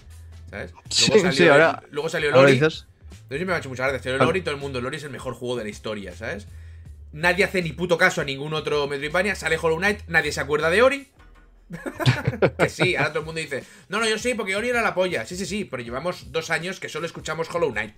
¿Sabes? 0.50 0.72
Sí, 0.88 1.08
Luego 1.10 1.22
salió, 1.24 1.36
sí, 1.36 1.48
ahora- 1.48 1.82
luego 1.90 2.08
salió 2.08 2.28
el 2.30 2.34
Ahora 2.34 2.46
Ori. 2.48 2.54
dices. 2.54 2.86
Entonces 3.24 3.46
me 3.46 3.52
ha 3.52 3.58
hecho 3.58 3.68
mucha 3.68 3.82
gracia. 3.84 3.98
Salió 4.02 4.14
el 4.14 4.18
Vale. 4.20 4.30
Ori 4.30 4.38
y 4.40 4.42
todo 4.42 4.54
el 4.54 4.60
mundo. 4.60 4.78
El 4.78 4.86
Ori 4.86 4.96
es 4.96 5.04
el 5.04 5.10
mejor 5.10 5.34
juego 5.34 5.56
de 5.56 5.64
la 5.64 5.70
historia, 5.70 6.14
¿sabes? 6.16 6.46
Nadie 7.12 7.44
hace 7.44 7.60
ni 7.62 7.72
puto 7.72 7.98
caso 7.98 8.22
a 8.22 8.24
ningún 8.24 8.54
otro 8.54 8.86
Metroidvania. 8.88 9.34
Sale 9.34 9.58
Hollow 9.60 9.76
Knight, 9.78 10.00
nadie 10.08 10.32
se 10.32 10.40
acuerda 10.40 10.70
de 10.70 10.80
Ori. 10.82 11.08
que 12.58 12.68
sí, 12.68 12.94
ahora 12.94 13.10
todo 13.10 13.20
el 13.20 13.26
mundo 13.26 13.40
dice, 13.40 13.64
no, 13.88 13.98
no, 13.98 14.08
yo 14.08 14.18
sí, 14.18 14.34
porque 14.34 14.54
Ori 14.56 14.68
era 14.68 14.82
la 14.82 14.94
polla. 14.94 15.26
Sí, 15.26 15.36
sí, 15.36 15.46
sí, 15.46 15.64
pero 15.64 15.82
llevamos 15.82 16.30
dos 16.32 16.50
años 16.50 16.78
que 16.80 16.88
solo 16.88 17.06
escuchamos 17.06 17.48
Hollow 17.52 17.72
Knight. 17.72 17.94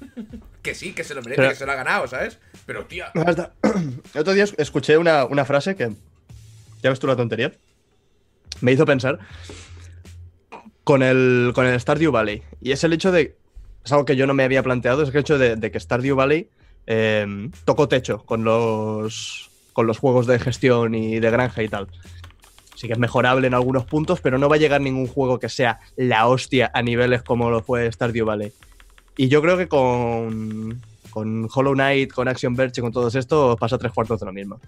que 0.62 0.74
sí, 0.74 0.92
que 0.92 1.02
se 1.04 1.14
lo 1.14 1.22
merece, 1.22 1.36
Pero- 1.42 1.50
que 1.50 1.56
se 1.56 1.66
lo 1.66 1.72
ha 1.72 1.76
ganado, 1.76 2.06
¿sabes? 2.06 2.38
Pero, 2.66 2.84
tía, 2.86 3.10
No, 3.14 3.22
hasta- 3.22 3.52
El 4.14 4.20
otro 4.20 4.32
día 4.34 4.44
escuché 4.58 4.96
una, 4.98 5.24
una 5.24 5.44
frase 5.44 5.74
que. 5.76 5.90
Ya 6.82 6.90
ves 6.90 6.98
tú 7.00 7.06
la 7.06 7.16
tontería. 7.16 7.52
Me 8.60 8.72
hizo 8.72 8.84
pensar. 8.86 9.18
con 10.84 11.02
el, 11.02 11.52
con 11.54 11.66
el 11.66 11.78
Stardew 11.80 12.10
Valley. 12.12 12.42
Y 12.60 12.72
es 12.72 12.84
el 12.84 12.92
hecho 12.92 13.12
de. 13.12 13.36
Es 13.84 13.92
algo 13.92 14.04
que 14.04 14.16
yo 14.16 14.26
no 14.26 14.34
me 14.34 14.44
había 14.44 14.62
planteado, 14.62 15.02
es 15.02 15.08
el 15.08 15.16
hecho 15.16 15.38
de, 15.38 15.58
que 15.70 15.80
Stardew 15.80 16.14
Valley 16.14 16.48
eh, 16.86 17.48
tocó 17.64 17.88
techo 17.88 18.24
con 18.24 18.44
los, 18.44 19.50
con 19.72 19.86
los 19.86 19.98
juegos 19.98 20.26
de 20.26 20.38
gestión 20.38 20.94
y 20.94 21.18
de 21.18 21.30
granja 21.30 21.62
y 21.62 21.68
tal. 21.68 21.88
Sí 22.80 22.86
que 22.86 22.94
es 22.94 22.98
mejorable 22.98 23.46
en 23.46 23.52
algunos 23.52 23.84
puntos, 23.84 24.22
pero 24.22 24.38
no 24.38 24.48
va 24.48 24.56
a 24.56 24.58
llegar 24.58 24.80
ningún 24.80 25.06
juego 25.06 25.38
que 25.38 25.50
sea 25.50 25.80
la 25.96 26.26
hostia 26.26 26.70
a 26.72 26.80
niveles 26.80 27.22
como 27.22 27.50
lo 27.50 27.62
fue 27.62 27.92
Stardew 27.92 28.24
Valley. 28.24 28.54
Y 29.18 29.28
yo 29.28 29.42
creo 29.42 29.58
que 29.58 29.68
con, 29.68 30.80
con 31.10 31.46
Hollow 31.54 31.74
Knight, 31.74 32.10
con 32.10 32.26
Action 32.26 32.56
Verge 32.56 32.80
y 32.80 32.80
con 32.80 32.90
todo 32.90 33.08
esto 33.08 33.54
pasa 33.60 33.76
tres 33.76 33.92
cuartos 33.92 34.18
de 34.20 34.24
lo 34.24 34.32
mismo. 34.32 34.58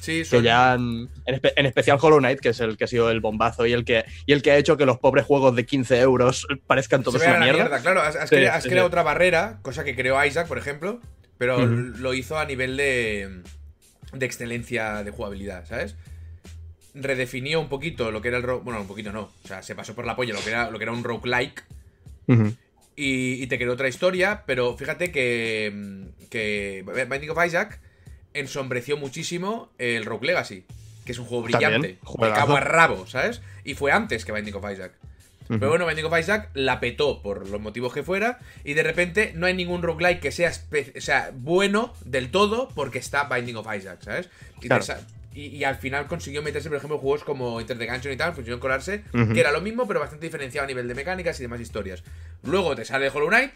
Sí, 0.00 0.22
Que 0.30 0.40
ya, 0.40 0.76
en, 0.76 1.10
especial 1.66 1.98
Hollow 2.00 2.20
Knight, 2.20 2.40
que 2.40 2.48
es 2.48 2.60
el 2.60 2.78
que 2.78 2.84
ha 2.84 2.86
sido 2.86 3.10
el 3.10 3.20
bombazo 3.20 3.66
y 3.66 3.74
el 3.74 3.84
que, 3.84 4.06
y 4.24 4.32
el 4.32 4.40
que 4.40 4.52
ha 4.52 4.56
hecho 4.56 4.78
que 4.78 4.86
los 4.86 4.96
pobres 4.96 5.26
juegos 5.26 5.54
de 5.54 5.66
15 5.66 6.00
euros 6.00 6.46
parezcan 6.66 7.02
todos 7.02 7.20
una 7.20 7.36
mierda. 7.38 7.82
Claro, 7.82 8.00
has, 8.00 8.30
creado, 8.30 8.86
otra 8.86 9.02
barrera, 9.02 9.58
cosa 9.60 9.84
que 9.84 9.94
creó 9.94 10.24
Isaac, 10.24 10.48
por 10.48 10.56
ejemplo, 10.56 11.00
pero 11.36 11.66
lo 11.66 12.14
hizo 12.14 12.38
a 12.38 12.46
nivel 12.46 12.78
de, 12.78 13.42
de 14.14 14.24
excelencia 14.24 15.04
de 15.04 15.10
jugabilidad, 15.10 15.66
¿sabes? 15.66 15.96
Redefinió 16.94 17.60
un 17.60 17.68
poquito 17.68 18.10
lo 18.10 18.20
que 18.20 18.28
era 18.28 18.38
el 18.38 18.44
Bueno, 18.44 18.80
un 18.80 18.86
poquito 18.86 19.12
no. 19.12 19.30
O 19.44 19.48
sea, 19.48 19.62
se 19.62 19.74
pasó 19.74 19.94
por 19.94 20.06
la 20.06 20.16
polla 20.16 20.34
lo 20.34 20.40
que 20.40 20.50
era, 20.50 20.70
lo 20.70 20.78
que 20.78 20.84
era 20.84 20.92
un 20.92 21.04
roguelike. 21.04 21.64
y, 22.96 23.42
y, 23.42 23.46
te 23.46 23.58
creó 23.58 23.72
otra 23.72 23.88
historia, 23.88 24.44
pero 24.46 24.76
fíjate 24.76 25.10
que, 25.10 26.06
que 26.28 26.84
Binding 27.08 27.30
of 27.30 27.44
Isaac 27.44 27.80
ensombreció 28.34 28.96
muchísimo 28.96 29.70
el 29.78 30.04
Rogue 30.04 30.26
Legacy, 30.26 30.64
que 31.04 31.12
es 31.12 31.18
un 31.18 31.26
juego 31.26 31.44
brillante, 31.44 31.98
de 31.98 32.32
cabo 32.32 32.56
a 32.56 32.60
rabo, 32.60 33.06
¿sabes? 33.06 33.42
Y 33.64 33.74
fue 33.74 33.92
antes 33.92 34.24
que 34.24 34.32
Binding 34.32 34.54
of 34.54 34.70
Isaac. 34.70 34.92
Pero 35.48 35.68
bueno, 35.68 35.84
Binding 35.84 36.04
of 36.04 36.16
Isaac 36.16 36.50
la 36.54 36.78
petó 36.78 37.22
por 37.22 37.48
los 37.48 37.60
motivos 37.60 37.92
que 37.92 38.04
fuera. 38.04 38.38
Y 38.62 38.74
de 38.74 38.84
repente 38.84 39.32
no 39.34 39.46
hay 39.46 39.54
ningún 39.54 39.82
roguelike 39.82 40.20
que 40.20 40.30
sea, 40.30 40.52
sea 40.52 41.32
bueno 41.34 41.92
del 42.04 42.30
todo 42.30 42.68
porque 42.68 43.00
está 43.00 43.24
Binding 43.24 43.56
of 43.56 43.66
Isaac, 43.76 43.98
¿sabes? 44.00 44.30
Y, 44.62 44.68
al 45.64 45.76
final 45.76 46.06
consiguió 46.06 46.42
meterse, 46.42 46.68
por 46.68 46.78
ejemplo, 46.78 46.98
juegos 46.98 47.24
como 47.24 47.60
Inter 47.60 47.78
the 47.78 47.86
Gungeon 47.86 48.14
y 48.14 48.16
tal, 48.16 48.34
funcionó 48.34 48.58
colarse, 48.60 49.04
que 49.32 49.40
era 49.40 49.52
lo 49.52 49.60
mismo, 49.60 49.86
pero 49.86 50.00
bastante 50.00 50.26
diferenciado 50.26 50.64
a 50.64 50.68
nivel 50.68 50.88
de 50.88 50.94
mecánicas 50.94 51.38
y 51.38 51.42
demás 51.42 51.60
historias. 51.60 52.02
Luego 52.42 52.74
te 52.74 52.84
sale 52.84 53.08
Hollow 53.08 53.28
Knight, 53.28 53.52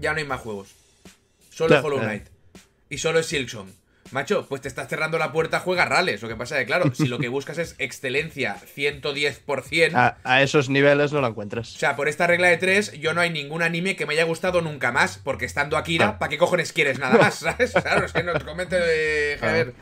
ya 0.00 0.12
no 0.12 0.18
hay 0.18 0.24
más 0.24 0.40
juegos. 0.40 0.74
Solo 1.50 1.80
Hollow 1.80 2.00
Knight. 2.00 2.26
Y 2.88 2.98
solo 2.98 3.20
es 3.20 3.26
Silksong. 3.26 3.68
Macho, 4.12 4.46
pues 4.48 4.60
te 4.60 4.66
estás 4.66 4.88
cerrando 4.88 5.18
la 5.18 5.30
puerta, 5.30 5.60
juega 5.60 5.84
rales. 5.84 6.20
Lo 6.20 6.28
que 6.28 6.34
pasa 6.34 6.56
es 6.56 6.62
que, 6.62 6.66
claro, 6.66 6.92
si 6.92 7.06
lo 7.06 7.18
que 7.18 7.28
buscas 7.36 7.58
es 7.58 7.76
excelencia 7.78 8.56
110%. 8.76 9.94
A, 9.94 10.18
a 10.24 10.42
esos 10.42 10.68
niveles 10.68 11.12
no 11.12 11.20
lo 11.20 11.28
encuentras. 11.28 11.76
O 11.76 11.78
sea, 11.78 11.94
por 11.94 12.08
esta 12.08 12.26
regla 12.26 12.48
de 12.48 12.56
tres, 12.56 12.92
yo 12.98 13.14
no 13.14 13.20
hay 13.20 13.30
ningún 13.30 13.62
anime 13.62 13.94
que 13.94 14.06
me 14.06 14.14
haya 14.14 14.24
gustado 14.24 14.62
nunca 14.62 14.90
más. 14.90 15.18
Porque 15.22 15.44
estando 15.44 15.76
Akira, 15.76 16.18
¿para 16.18 16.28
qué 16.28 16.38
cojones 16.38 16.72
quieres 16.72 16.98
nada 16.98 17.18
más? 17.18 17.34
¿Sabes? 17.38 17.72
Claro, 17.72 18.04
es 18.06 18.12
que 18.12 18.24
no 18.24 18.32
te 18.32 18.44
comente 18.44 18.76
de. 18.80 19.38
A 19.40 19.52
ver. 19.52 19.74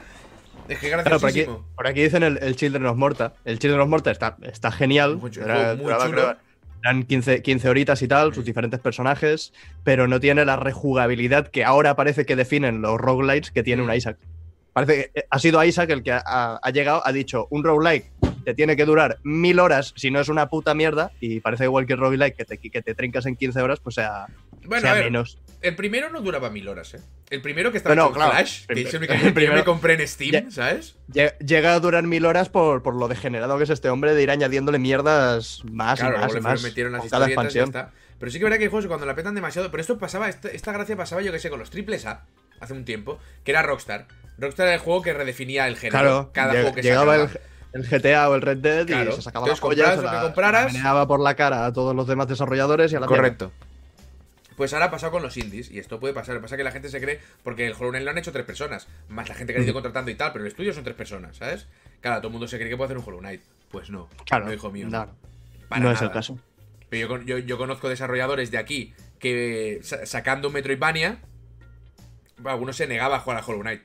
Es 0.69 0.79
que 0.79 0.91
gracias 0.91 1.21
por, 1.21 1.31
aquí, 1.31 1.47
por 1.75 1.87
aquí 1.87 2.03
dicen 2.03 2.23
el, 2.23 2.57
Children 2.57 2.87
of 2.87 2.97
Morta. 2.97 3.33
El 3.45 3.59
Children 3.59 3.81
of 3.81 3.89
Morta 3.89 4.11
está, 4.11 4.37
está 4.43 4.71
genial. 4.71 5.17
Muy, 5.17 5.31
eran 6.85 7.05
15, 7.05 7.43
15 7.43 7.69
horitas 7.69 8.03
y 8.03 8.09
tal, 8.09 8.35
sus 8.35 8.45
diferentes 8.45 8.81
personajes, 8.81 9.53
pero 9.85 10.07
no 10.07 10.21
tiene 10.21 10.45
la 10.45 10.57
rejugabilidad 10.57 11.49
que 11.49 11.65
ahora 11.65 11.97
parece 11.97 12.25
que 12.25 12.37
definen 12.37 12.83
los 12.83 12.99
roguelites 12.99 13.51
que 13.51 13.63
tiene 13.63 13.83
un 13.83 13.89
mm. 13.89 13.95
Isaac. 13.95 14.19
Parece 14.73 15.11
que 15.13 15.25
ha 15.29 15.39
sido 15.39 15.63
Isaac 15.65 15.91
el 15.91 16.03
que 16.03 16.13
ha, 16.13 16.61
llegado, 16.73 17.03
ha 17.05 17.13
dicho, 17.13 17.49
un 17.51 17.65
roguelike 17.65 18.13
te 18.45 18.55
tiene 18.55 18.77
que 18.77 18.85
durar 18.85 19.19
mil 19.25 19.59
horas 19.59 19.93
si 19.97 20.11
no 20.11 20.21
es 20.21 20.29
una 20.29 20.49
puta 20.49 20.73
mierda, 20.73 21.11
y 21.21 21.41
parece 21.41 21.65
igual 21.65 21.85
que 21.85 21.95
el 21.95 21.99
roguelike 21.99 22.37
que 22.37 22.45
te, 22.45 22.59
que 22.59 22.83
te 22.83 22.95
trincas 22.95 23.27
en 23.27 23.37
15 23.37 23.61
horas, 23.61 23.81
pues 23.81 23.97
sea, 23.97 24.27
bueno, 24.65 24.95
menos. 24.95 25.39
El 25.61 25.75
primero 25.75 26.09
no 26.11 26.21
duraba 26.21 26.51
mil 26.51 26.69
horas, 26.69 26.95
¿eh? 26.95 27.01
El 27.31 27.43
primero 27.43 27.73
que 27.73 27.79
estaba 27.79 27.95
en 27.95 28.15
Flash, 28.15 28.67
que 28.67 28.81
es 28.83 28.95
el, 28.95 29.07
que 29.07 29.51
me 29.53 29.65
compré 29.65 29.95
en 29.95 30.07
Steam, 30.07 30.51
¿sabes? 30.51 30.97
Llega 31.09 31.75
a 31.75 31.81
durar 31.81 32.05
mil 32.05 32.25
horas 32.27 32.49
por, 32.49 32.83
por, 32.83 32.95
lo 32.95 33.09
degenerado 33.09 33.59
que 33.59 33.65
es 33.65 33.71
este 33.71 33.91
hombre 33.91 34.15
de 34.15 34.23
ir 34.23 34.31
añadiéndole 34.31 34.79
mierdas 34.79 35.63
más 35.65 36.01
y 36.01 36.05
más 36.05 36.35
y 36.35 36.41
más. 36.41 36.63
Metieron 36.63 36.93
las 36.93 37.07
cada 37.07 37.27
expansión. 37.27 37.73
Pero 38.19 38.33
sí 38.33 38.39
que 38.39 38.45
verá 38.45 38.59
que 38.59 38.65
hay 38.65 38.71
juegos 38.71 38.87
cuando 38.87 39.07
la 39.07 39.15
petan 39.15 39.35
demasiado. 39.35 39.71
Pero 39.71 39.81
esto 39.81 39.99
pasaba, 39.99 40.29
esta, 40.29 40.49
esta 40.49 40.73
gracia 40.73 40.97
pasaba, 40.97 41.23
yo 41.23 41.33
que 41.33 41.39
sé, 41.39 41.51
con 41.51 41.59
los 41.59 41.71
triples 41.71 42.07
A 42.07 42.25
hace 42.61 42.73
un 42.73 42.85
tiempo, 42.85 43.19
que 43.45 43.53
era 43.53 43.63
Rockstar. 43.63 44.07
Rockstar 44.39 44.67
era 44.67 44.75
el 44.75 44.81
juego 44.81 45.03
que 45.03 45.13
redefinía 45.13 45.67
el 45.69 45.77
género. 45.77 45.99
Claro, 45.99 46.31
cada 46.33 46.53
juego 46.53 46.75
que 46.75 46.83
llegaba 46.83 47.17
el, 47.17 47.29
el, 47.73 47.87
GTA 47.87 48.29
o 48.31 48.35
el 48.35 48.43
Red 48.43 48.59
Dead 48.59 48.89
y 48.89 49.13
se 49.13 49.23
sacaba 49.23 49.47
las 49.47 49.61
lo 49.61 49.69
que 49.71 50.21
compraras. 50.23 50.75
por 51.07 51.21
la 51.21 51.35
cara 51.35 51.67
a 51.67 51.73
todos 51.73 51.95
los 51.95 52.07
demás 52.07 52.29
desarrolladores 52.29 52.93
y 52.93 52.97
a 52.97 53.01
la 53.01 53.07
Correcto. 53.07 53.53
Pues 54.59 54.75
ahora 54.75 54.87
ha 54.87 54.91
pasado 54.91 55.13
con 55.13 55.23
los 55.23 55.37
indies, 55.37 55.71
y 55.71 55.79
esto 55.79 56.01
puede 56.01 56.13
pasar. 56.13 56.35
Lo 56.35 56.41
que 56.41 56.43
pasa 56.43 56.57
es 56.57 56.59
que 56.59 56.65
la 56.65 56.73
gente 56.73 56.89
se 56.89 57.01
cree, 57.01 57.21
porque 57.45 57.65
el 57.65 57.75
Hollow 57.75 57.91
Knight 57.91 58.05
lo 58.05 58.11
han 58.11 58.19
hecho 58.19 58.33
tres 58.33 58.45
personas, 58.45 58.89
más 59.09 59.29
la 59.29 59.37
gente 59.37 59.55
que 59.55 59.61
ha 59.61 59.63
ido 59.63 59.73
contratando 59.73 60.11
y 60.11 60.17
tal, 60.17 60.33
pero 60.33 60.45
el 60.45 60.51
estudio 60.51 60.75
son 60.75 60.83
tres 60.83 60.97
personas, 60.97 61.37
¿sabes? 61.37 61.69
Claro, 62.01 62.17
todo 62.17 62.27
el 62.27 62.33
mundo 62.33 62.49
se 62.49 62.59
cree 62.59 62.69
que 62.69 62.77
puede 62.77 62.87
hacer 62.87 62.99
un 62.99 63.05
Hollow 63.07 63.21
Knight. 63.21 63.41
Pues 63.71 63.89
no, 63.89 64.09
claro, 64.27 64.47
no, 64.47 64.53
hijo 64.53 64.73
mío. 64.73 64.89
No, 64.91 65.15
no 65.79 65.93
es 65.93 66.03
el 66.03 66.11
caso. 66.11 66.41
Pero 66.91 67.23
yo, 67.23 67.39
yo, 67.39 67.57
conozco 67.57 67.89
desarrolladores 67.89 68.51
de 68.51 68.59
aquí 68.59 68.95
que 69.21 69.79
sacando 69.83 70.51
Metroidvania, 70.51 71.21
algunos 72.45 72.77
se 72.77 72.89
negaba 72.89 73.19
a 73.19 73.21
jugar 73.21 73.39
a 73.39 73.47
Hollow 73.47 73.61
Knight. 73.61 73.83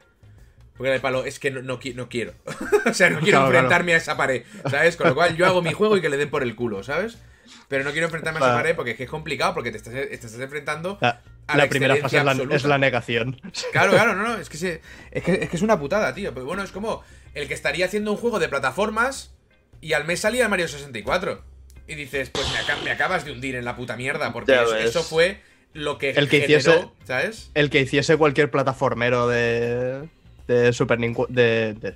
Porque 0.75 0.91
de 0.91 0.99
palo, 0.99 1.23
es 1.23 1.37
que 1.37 1.51
no, 1.51 1.61
no, 1.61 1.77
quiero. 1.77 2.33
o 2.87 2.93
sea, 2.95 3.11
no 3.11 3.19
quiero 3.19 3.45
enfrentarme 3.45 3.93
a 3.93 3.97
esa 3.97 4.17
pared, 4.17 4.43
¿sabes? 4.71 4.97
Con 4.97 5.09
lo 5.09 5.13
cual 5.13 5.37
yo 5.37 5.45
hago 5.45 5.61
mi 5.61 5.71
juego 5.71 5.97
y 5.97 6.01
que 6.01 6.09
le 6.09 6.17
den 6.17 6.31
por 6.31 6.41
el 6.41 6.55
culo, 6.55 6.81
¿sabes? 6.81 7.19
Pero 7.67 7.83
no 7.83 7.91
quiero 7.91 8.07
enfrentarme 8.07 8.39
a 8.39 8.43
esa 8.43 8.55
pared 8.55 8.75
porque 8.75 8.91
es 8.91 8.97
que 8.97 9.03
es 9.03 9.09
complicado, 9.09 9.53
porque 9.53 9.71
te 9.71 9.77
estás, 9.77 10.39
enfrentando 10.39 10.97
a 11.01 11.21
la, 11.47 11.63
la 11.63 11.69
primera 11.69 11.95
fase 11.97 12.17
es 12.17 12.63
la, 12.63 12.77
negación. 12.77 13.39
Claro, 13.71 13.91
claro, 13.91 14.15
no, 14.15 14.23
no, 14.23 14.37
es 14.37 14.49
que, 14.49 14.81
es 15.11 15.23
que, 15.23 15.49
es 15.51 15.61
una 15.61 15.79
putada, 15.79 16.13
tío. 16.13 16.33
Pero 16.33 16.45
bueno, 16.45 16.63
es 16.63 16.71
como 16.71 17.03
el 17.33 17.47
que 17.47 17.53
estaría 17.53 17.85
haciendo 17.85 18.11
un 18.11 18.17
juego 18.17 18.39
de 18.39 18.49
plataformas 18.49 19.33
y 19.81 19.93
al 19.93 20.05
mes 20.05 20.21
salía 20.21 20.43
el 20.43 20.49
Mario 20.49 20.67
64. 20.67 21.43
Y 21.85 21.95
dices, 21.95 22.29
pues 22.29 22.47
me, 22.83 22.91
acabas 22.91 23.25
de 23.25 23.33
hundir 23.33 23.55
en 23.55 23.65
la 23.65 23.75
puta 23.75 23.97
mierda, 23.97 24.31
porque 24.31 24.57
eso, 24.81 25.03
fue 25.03 25.41
lo 25.73 25.97
que, 25.97 26.11
el 26.11 26.29
que 26.29 26.37
hiciese, 26.37 26.87
¿sabes? 27.03 27.51
El 27.55 27.69
que 27.69 27.81
hiciese 27.81 28.15
cualquier 28.15 28.49
plataformero 28.49 29.27
de, 29.27 30.07
de 30.47 30.71
Super 30.71 30.99
Nintendo. 30.99 31.27
de, 31.29 31.95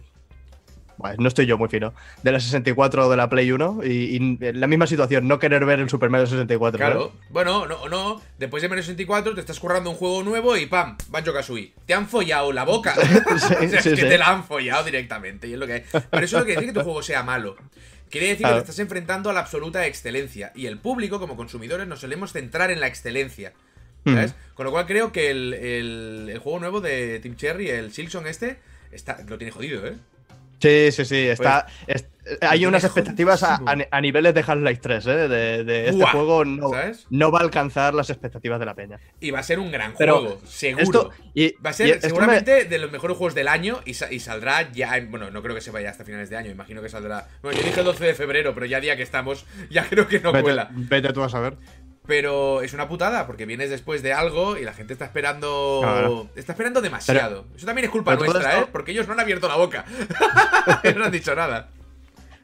no 1.17 1.27
estoy 1.27 1.45
yo 1.45 1.57
muy 1.57 1.69
fino, 1.69 1.93
de 2.23 2.31
la 2.31 2.39
64 2.39 3.07
o 3.07 3.09
de 3.09 3.17
la 3.17 3.29
Play 3.29 3.51
1 3.51 3.81
y, 3.83 4.37
la 4.53 4.67
misma 4.67 4.87
situación, 4.87 5.27
no 5.27 5.39
querer 5.39 5.65
ver 5.65 5.79
el 5.79 5.89
Super 5.89 6.09
Mario 6.09 6.27
64. 6.27 6.77
Claro, 6.77 7.13
bueno, 7.29 7.65
no, 7.67 7.87
no, 7.87 8.21
después 8.37 8.61
de 8.61 8.69
Mario 8.69 8.83
64 8.83 9.35
te 9.35 9.41
estás 9.41 9.59
currando 9.59 9.89
un 9.89 9.95
juego 9.95 10.23
nuevo 10.23 10.57
y 10.57 10.65
¡pam! 10.65 10.97
Banjo 11.09 11.33
Kazooie. 11.33 11.73
Te 11.85 11.93
han 11.93 12.07
follado 12.07 12.51
la 12.51 12.63
boca. 12.63 12.93
es 13.61 13.83
que 13.83 13.95
te 13.95 14.17
la 14.17 14.29
han 14.29 14.43
follado 14.43 14.83
directamente 14.85 15.47
y 15.47 15.53
es 15.53 15.59
lo 15.59 15.67
que 15.67 15.73
hay. 15.73 15.83
Pero 15.91 16.25
eso 16.25 16.39
no 16.39 16.45
quiere 16.45 16.61
decir 16.61 16.73
que 16.73 16.79
tu 16.79 16.83
juego 16.83 17.03
sea 17.03 17.23
malo. 17.23 17.55
Quiere 18.09 18.27
decir 18.27 18.45
que 18.45 18.53
te 18.53 18.59
estás 18.59 18.79
enfrentando 18.79 19.29
a 19.29 19.33
la 19.33 19.41
absoluta 19.41 19.85
excelencia 19.85 20.51
y 20.55 20.67
el 20.67 20.77
público, 20.79 21.19
como 21.19 21.35
consumidores, 21.35 21.87
nos 21.87 21.99
solemos 21.99 22.31
centrar 22.31 22.71
en 22.71 22.79
la 22.79 22.87
excelencia. 22.87 23.53
¿Sabes? 24.05 24.35
Con 24.53 24.65
lo 24.65 24.71
cual 24.71 24.85
creo 24.85 25.11
que 25.11 25.29
el, 25.29 25.53
el, 25.53 26.39
juego 26.41 26.59
nuevo 26.59 26.79
de 26.79 27.19
Team 27.19 27.35
Cherry, 27.35 27.69
el 27.69 27.91
Silson 27.91 28.25
este, 28.25 28.57
está, 28.91 29.21
lo 29.27 29.37
tiene 29.37 29.51
jodido, 29.51 29.85
¿eh? 29.85 29.97
Sí, 30.59 30.91
sí, 30.91 31.05
sí. 31.05 31.27
Está, 31.27 31.67
pues, 31.85 32.07
hay 32.41 32.65
unas 32.65 32.83
expectativas 32.83 33.43
a, 33.43 34.01
niveles 34.01 34.33
de 34.33 34.43
Half-Life 34.45 34.81
3, 34.81 35.07
¿eh? 35.07 35.11
De, 35.27 35.89
este 35.89 36.05
juego 36.05 36.45
no, 36.45 36.71
no, 37.09 37.31
va 37.31 37.39
a 37.39 37.41
alcanzar 37.41 37.93
las 37.93 38.09
expectativas 38.09 38.59
de 38.59 38.65
la 38.65 38.73
peña. 38.73 38.99
Y 39.19 39.31
va 39.31 39.39
a 39.39 39.43
ser 39.43 39.59
un 39.59 39.71
gran 39.71 39.93
juego, 39.93 40.39
seguro. 40.45 41.11
y, 41.33 41.53
va 41.55 41.71
a 41.71 41.73
ser 41.73 42.01
seguramente 42.01 42.65
de 42.65 42.79
los 42.79 42.91
mejores 42.91 43.17
juegos 43.17 43.35
del 43.35 43.47
año 43.47 43.81
y, 43.85 43.93
saldrá 43.93 44.71
ya. 44.71 44.99
bueno, 45.09 45.31
no 45.31 45.41
creo 45.41 45.55
que 45.55 45.61
se 45.61 45.71
vaya 45.71 45.89
hasta 45.89 46.03
finales 46.03 46.29
de 46.29 46.37
año, 46.37 46.51
imagino 46.51 46.81
que 46.81 46.89
saldrá. 46.89 47.27
Bueno, 47.41 47.59
yo 47.59 47.65
dije 47.65 47.79
el 47.79 47.85
12 47.85 48.05
de 48.05 48.13
febrero, 48.13 48.53
pero 48.53 48.65
ya 48.65 48.79
día 48.79 48.95
que 48.95 49.03
estamos, 49.03 49.45
ya 49.69 49.87
creo 49.87 50.07
que 50.07 50.19
no 50.19 50.31
vete, 50.31 50.43
cuela. 50.43 50.69
Vete 50.71 51.13
tú 51.13 51.23
a 51.23 51.29
saber. 51.29 51.57
Pero 52.07 52.61
es 52.61 52.73
una 52.73 52.87
putada, 52.87 53.27
porque 53.27 53.45
vienes 53.45 53.69
después 53.69 54.01
de 54.01 54.13
algo 54.13 54.57
y 54.57 54.63
la 54.63 54.73
gente 54.73 54.93
está 54.93 55.05
esperando. 55.05 56.29
Está 56.35 56.53
esperando 56.53 56.81
demasiado. 56.81 57.45
Eso 57.55 57.65
también 57.65 57.85
es 57.85 57.91
culpa 57.91 58.15
nuestra, 58.15 58.61
¿eh? 58.61 58.65
Porque 58.71 58.91
ellos 58.91 59.07
no 59.07 59.13
han 59.13 59.19
abierto 59.19 59.47
la 59.47 59.57
boca. 59.57 59.85
no 60.95 61.03
han 61.03 61.11
dicho 61.11 61.35
nada. 61.35 61.69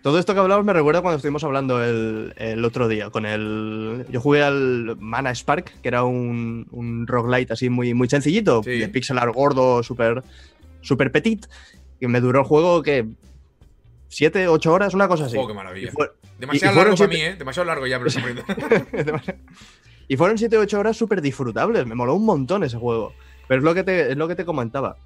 Todo 0.03 0.19
esto 0.19 0.33
que 0.33 0.41
hablamos 0.41 0.65
me 0.65 0.73
recuerda 0.73 1.01
cuando 1.01 1.15
estuvimos 1.15 1.45
hablando 1.45 1.81
el, 1.81 2.65
otro 2.65 2.89
día. 2.89 3.09
Con 3.09 3.25
el. 3.25 4.05
Yo 4.09 4.19
jugué 4.19 4.43
al 4.43 4.97
Mana 4.99 5.33
Spark, 5.33 5.81
que 5.81 5.87
era 5.87 6.03
un, 6.03 6.67
un 6.71 7.07
roguelite 7.07 7.53
así 7.53 7.69
muy, 7.69 7.93
muy 7.93 8.09
sencillito, 8.09 8.59
de 8.61 8.89
pixel 8.89 9.17
art 9.17 9.33
gordo, 9.33 9.81
súper 9.81 10.21
super 10.81 11.09
petit. 11.09 11.45
Y 12.01 12.07
me 12.07 12.19
duró 12.19 12.41
el 12.41 12.45
juego 12.45 12.83
que. 12.83 13.07
¿Siete, 14.13 14.47
ocho 14.47 14.71
horas? 14.71 14.93
Una 14.93 15.07
cosa 15.07 15.25
así. 15.25 15.35
Oh, 15.39 15.47
qué 15.47 15.55
maravilla. 15.55 15.91
Demasiado 16.37 16.75
largo 16.75 16.95
para 16.95 17.07
mí, 17.07 17.15
¿eh? 17.15 17.35
Demasiado 17.35 17.65
largo 17.65 17.87
ya, 17.87 17.99
pero 17.99 18.11
Y 20.07 20.17
fueron 20.17 20.37
7 20.37 20.55
o 20.57 20.61
8 20.61 20.79
horas 20.79 20.97
súper 20.97 21.19
disfrutables. 21.19 21.87
Me 21.87 21.95
moló 21.95 22.13
un 22.13 22.23
montón 22.23 22.63
ese 22.63 22.77
juego. 22.77 23.13
Pero 23.47 23.59
es 23.59 23.63
lo 23.63 23.73
que 23.73 23.83
te, 23.83 24.11
es 24.11 24.17
lo 24.17 24.27
que 24.27 24.35
te 24.35 24.45
comentaba. 24.45 24.97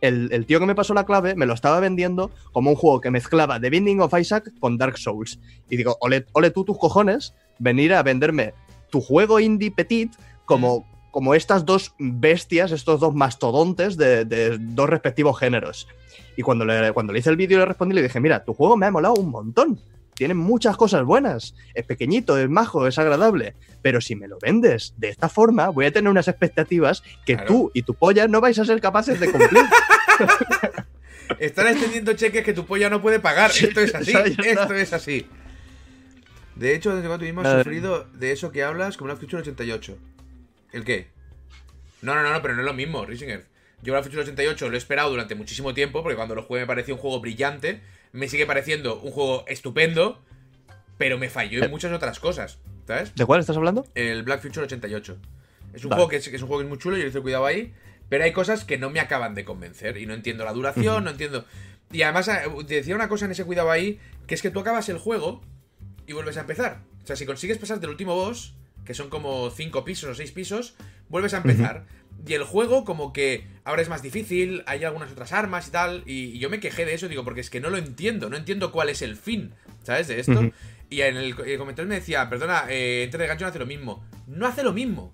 el, 0.00 0.44
tío 0.46 0.58
que 0.58 0.66
me 0.66 0.74
pasó 0.74 0.92
la 0.92 1.06
clave 1.06 1.36
me 1.36 1.46
lo 1.46 1.54
estaba 1.54 1.78
vendiendo 1.78 2.32
como 2.52 2.70
un 2.70 2.76
juego 2.76 3.00
que 3.00 3.12
mezclaba 3.12 3.60
The 3.60 3.70
Binding 3.70 4.00
of 4.00 4.18
Isaac 4.18 4.50
con 4.58 4.76
Dark 4.76 4.98
Souls. 4.98 5.38
Y 5.70 5.76
digo, 5.76 5.96
ole, 6.00 6.26
ole 6.32 6.50
tú 6.50 6.64
tus 6.64 6.78
cojones, 6.78 7.34
venir 7.60 7.94
a 7.94 8.02
venderme 8.02 8.54
tu 8.90 9.00
juego 9.00 9.38
indie 9.38 9.70
petit 9.70 10.12
como, 10.46 10.84
como 11.10 11.34
estas 11.34 11.64
dos 11.64 11.94
bestias, 11.98 12.72
estos 12.72 13.00
dos 13.00 13.14
mastodontes 13.14 13.96
de, 13.96 14.58
dos 14.58 14.88
respectivos 14.88 15.38
géneros. 15.38 15.88
Y 16.36 16.42
cuando 16.42 16.64
le, 16.64 16.92
cuando 16.92 17.12
le 17.12 17.18
hice 17.18 17.30
el 17.30 17.36
vídeo 17.36 17.58
le 17.58 17.64
respondí, 17.64 17.94
le 17.94 18.02
dije, 18.02 18.20
mira, 18.20 18.44
tu 18.44 18.54
juego 18.54 18.76
me 18.76 18.86
ha 18.86 18.90
molado 18.90 19.14
un 19.14 19.30
montón. 19.30 19.80
Tiene 20.14 20.34
muchas 20.34 20.76
cosas 20.76 21.04
buenas. 21.04 21.54
Es 21.74 21.86
pequeñito, 21.86 22.38
es 22.38 22.48
majo, 22.48 22.86
es 22.86 22.98
agradable. 22.98 23.54
Pero 23.82 24.00
si 24.00 24.16
me 24.16 24.26
lo 24.26 24.38
vendes 24.40 24.94
de 24.96 25.08
esta 25.08 25.28
forma, 25.28 25.68
voy 25.68 25.86
a 25.86 25.92
tener 25.92 26.10
unas 26.10 26.26
expectativas 26.26 27.02
que 27.24 27.36
tú 27.36 27.70
y 27.72 27.82
tu 27.82 27.94
polla 27.94 28.26
no 28.26 28.40
vais 28.40 28.58
a 28.58 28.64
ser 28.64 28.80
capaces 28.80 29.20
de 29.20 29.30
cumplir. 29.30 29.62
Están 31.38 31.68
extendiendo 31.68 32.14
cheques 32.14 32.44
que 32.44 32.52
tu 32.52 32.64
polla 32.64 32.90
no 32.90 33.00
puede 33.00 33.20
pagar. 33.20 33.50
esto 33.50 33.80
es 33.80 33.94
así. 33.94 34.12
Esto 34.44 34.74
es 34.74 34.92
así. 34.92 35.26
De 36.56 36.74
hecho, 36.74 36.96
desde 36.96 37.06
cuando 37.06 37.24
mismo 37.24 37.42
has 37.42 37.58
sufrido 37.58 38.04
de 38.14 38.32
eso 38.32 38.50
que 38.50 38.64
hablas 38.64 38.96
como 38.96 39.12
una 39.12 39.20
Future 39.20 39.42
88. 39.42 39.96
¿El 40.72 40.84
qué? 40.84 41.08
No, 42.02 42.14
no, 42.14 42.22
no, 42.22 42.42
pero 42.42 42.54
no 42.54 42.60
es 42.60 42.66
lo 42.66 42.74
mismo, 42.74 43.04
Risinger. 43.04 43.46
Yo 43.82 43.94
la 43.94 44.02
Future 44.02 44.22
88 44.22 44.68
lo 44.68 44.74
he 44.74 44.78
esperado 44.78 45.10
durante 45.10 45.34
muchísimo 45.34 45.74
tiempo, 45.74 46.02
porque 46.02 46.16
cuando 46.16 46.34
lo 46.34 46.42
jugué 46.42 46.60
me 46.60 46.66
pareció 46.66 46.94
un 46.94 47.00
juego 47.00 47.20
brillante. 47.20 47.80
Me 48.12 48.28
sigue 48.28 48.46
pareciendo 48.46 49.00
un 49.00 49.12
juego 49.12 49.44
estupendo, 49.46 50.20
pero 50.96 51.18
me 51.18 51.28
falló 51.28 51.58
en 51.58 51.64
eh. 51.64 51.68
muchas 51.68 51.92
otras 51.92 52.18
cosas. 52.20 52.58
¿Sabes? 52.86 53.14
¿De 53.14 53.26
cuál 53.26 53.40
estás 53.40 53.56
hablando? 53.56 53.86
El 53.94 54.22
Black 54.22 54.40
Future 54.40 54.64
88. 54.64 55.18
Es 55.74 55.84
un 55.84 55.90
juego 55.90 56.08
que 56.08 56.16
es, 56.16 56.28
que 56.28 56.36
es, 56.36 56.42
un 56.42 56.48
juego 56.48 56.60
que 56.60 56.64
es 56.64 56.68
muy 56.68 56.78
chulo, 56.78 56.96
yo 56.96 57.02
le 57.02 57.10
hice 57.10 57.20
cuidado 57.20 57.46
ahí. 57.46 57.74
Pero 58.08 58.24
hay 58.24 58.32
cosas 58.32 58.64
que 58.64 58.78
no 58.78 58.88
me 58.88 59.00
acaban 59.00 59.34
de 59.34 59.44
convencer. 59.44 59.98
Y 59.98 60.06
no 60.06 60.14
entiendo 60.14 60.44
la 60.44 60.52
duración, 60.52 61.04
no 61.04 61.10
entiendo. 61.10 61.44
Y 61.92 62.02
además, 62.02 62.28
eh, 62.28 62.42
decía 62.66 62.94
una 62.94 63.08
cosa 63.08 63.26
en 63.26 63.32
ese 63.32 63.44
cuidado 63.44 63.70
ahí, 63.70 64.00
que 64.26 64.34
es 64.34 64.42
que 64.42 64.50
tú 64.50 64.60
acabas 64.60 64.88
el 64.88 64.98
juego 64.98 65.42
y 66.06 66.14
vuelves 66.14 66.38
a 66.38 66.40
empezar. 66.40 66.80
O 67.02 67.06
sea, 67.06 67.16
si 67.16 67.26
consigues 67.26 67.58
pasar 67.58 67.80
del 67.80 67.90
último 67.90 68.14
boss, 68.14 68.54
que 68.88 68.94
son 68.94 69.10
como 69.10 69.50
5 69.50 69.84
pisos 69.84 70.08
o 70.08 70.14
6 70.14 70.32
pisos, 70.32 70.74
vuelves 71.10 71.34
a 71.34 71.36
empezar. 71.36 71.84
Y 72.26 72.32
el 72.32 72.42
juego 72.42 72.86
como 72.86 73.12
que 73.12 73.46
ahora 73.64 73.82
es 73.82 73.90
más 73.90 74.00
difícil, 74.00 74.62
hay 74.64 74.82
algunas 74.82 75.12
otras 75.12 75.34
armas 75.34 75.68
y 75.68 75.70
tal, 75.70 76.02
y, 76.06 76.38
yo 76.38 76.48
me 76.48 76.58
quejé 76.58 76.86
de 76.86 76.94
eso, 76.94 77.06
digo, 77.06 77.22
porque 77.22 77.42
es 77.42 77.50
que 77.50 77.60
no 77.60 77.68
lo 77.68 77.76
entiendo, 77.76 78.30
no 78.30 78.38
entiendo 78.38 78.72
cuál 78.72 78.88
es 78.88 79.02
el 79.02 79.16
fin, 79.16 79.52
¿sabes? 79.82 80.08
De 80.08 80.20
esto. 80.20 80.50
Y 80.88 81.02
en 81.02 81.18
el, 81.18 81.36
comentario 81.58 81.86
me 81.86 81.96
decía, 81.96 82.30
perdona, 82.30 82.64
eh, 82.70 83.02
Entre 83.04 83.20
de 83.20 83.26
Gancho 83.26 83.44
no 83.44 83.50
hace 83.50 83.58
lo 83.58 83.66
mismo. 83.66 84.02
No 84.26 84.46
hace 84.46 84.62
lo 84.62 84.72
mismo. 84.72 85.12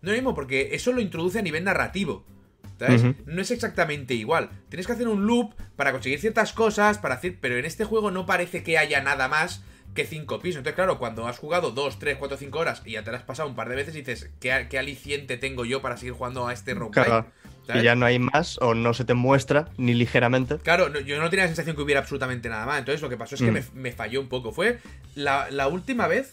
No 0.00 0.12
es 0.12 0.16
lo 0.16 0.22
mismo 0.22 0.34
porque 0.36 0.68
eso 0.70 0.92
lo 0.92 1.00
introduce 1.00 1.40
a 1.40 1.42
nivel 1.42 1.64
narrativo. 1.64 2.24
¿Sabes? 2.78 3.02
No 3.26 3.42
es 3.42 3.50
exactamente 3.50 4.14
igual. 4.14 4.50
Tienes 4.68 4.86
que 4.86 4.92
hacer 4.92 5.08
un 5.08 5.26
loop 5.26 5.52
para 5.74 5.90
conseguir 5.90 6.20
ciertas 6.20 6.52
cosas, 6.52 6.98
para 6.98 7.16
hacer. 7.16 7.38
Pero 7.40 7.56
en 7.56 7.64
este 7.64 7.84
juego 7.84 8.12
no 8.12 8.24
parece 8.24 8.62
que 8.62 8.78
haya 8.78 9.02
nada 9.02 9.26
más 9.26 9.64
que 9.94 10.04
cinco 10.04 10.40
pisos. 10.40 10.58
Entonces, 10.58 10.74
claro, 10.74 10.98
cuando 10.98 11.26
has 11.26 11.38
jugado 11.38 11.70
2, 11.70 11.98
3, 11.98 12.16
4, 12.18 12.36
5 12.36 12.58
horas 12.58 12.82
y 12.84 12.92
ya 12.92 13.04
te 13.04 13.12
las 13.12 13.20
has 13.20 13.26
pasado 13.26 13.48
un 13.48 13.54
par 13.54 13.68
de 13.68 13.76
veces, 13.76 13.94
dices, 13.94 14.30
¿qué, 14.40 14.52
aliciente 14.52 15.36
tengo 15.36 15.64
yo 15.64 15.80
para 15.80 15.96
seguir 15.96 16.14
jugando 16.14 16.46
a 16.46 16.52
este 16.52 16.74
roguelike? 16.74 17.26
Y 17.72 17.82
ya 17.82 17.94
no 17.94 18.04
hay 18.04 18.18
más 18.18 18.58
o 18.60 18.74
no 18.74 18.92
se 18.92 19.04
te 19.04 19.14
muestra 19.14 19.68
ni 19.78 19.94
ligeramente. 19.94 20.58
Claro, 20.58 20.92
yo 21.00 21.20
no 21.20 21.30
tenía 21.30 21.44
la 21.44 21.48
sensación 21.48 21.76
que 21.76 21.82
hubiera 21.82 22.00
absolutamente 22.00 22.48
nada 22.48 22.66
más. 22.66 22.78
Entonces 22.78 23.00
lo 23.00 23.08
que 23.08 23.16
pasó 23.16 23.36
es 23.36 23.40
que 23.40 23.50
mm. 23.50 23.60
me, 23.72 23.92
falló 23.92 24.20
un 24.20 24.28
poco. 24.28 24.52
Fue 24.52 24.80
la, 25.14 25.68
última 25.68 26.06
vez 26.06 26.32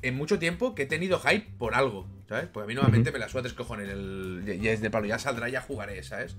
en 0.00 0.16
mucho 0.16 0.38
tiempo 0.38 0.74
que 0.74 0.84
he 0.84 0.86
tenido 0.86 1.20
hype 1.20 1.46
por 1.58 1.74
algo, 1.74 2.06
¿sabes? 2.28 2.48
Pues 2.50 2.64
a 2.64 2.66
mí 2.66 2.74
nuevamente 2.74 3.12
me 3.12 3.18
la 3.18 3.28
suda 3.28 3.42
tres 3.42 3.52
cojones. 3.52 3.90
El, 3.90 4.60
ya 4.62 4.72
es 4.72 4.80
de 4.80 4.90
palo, 4.90 5.06
ya 5.06 5.18
saldrá, 5.18 5.48
ya 5.48 5.60
jugaré, 5.60 6.02
¿sabes? 6.02 6.36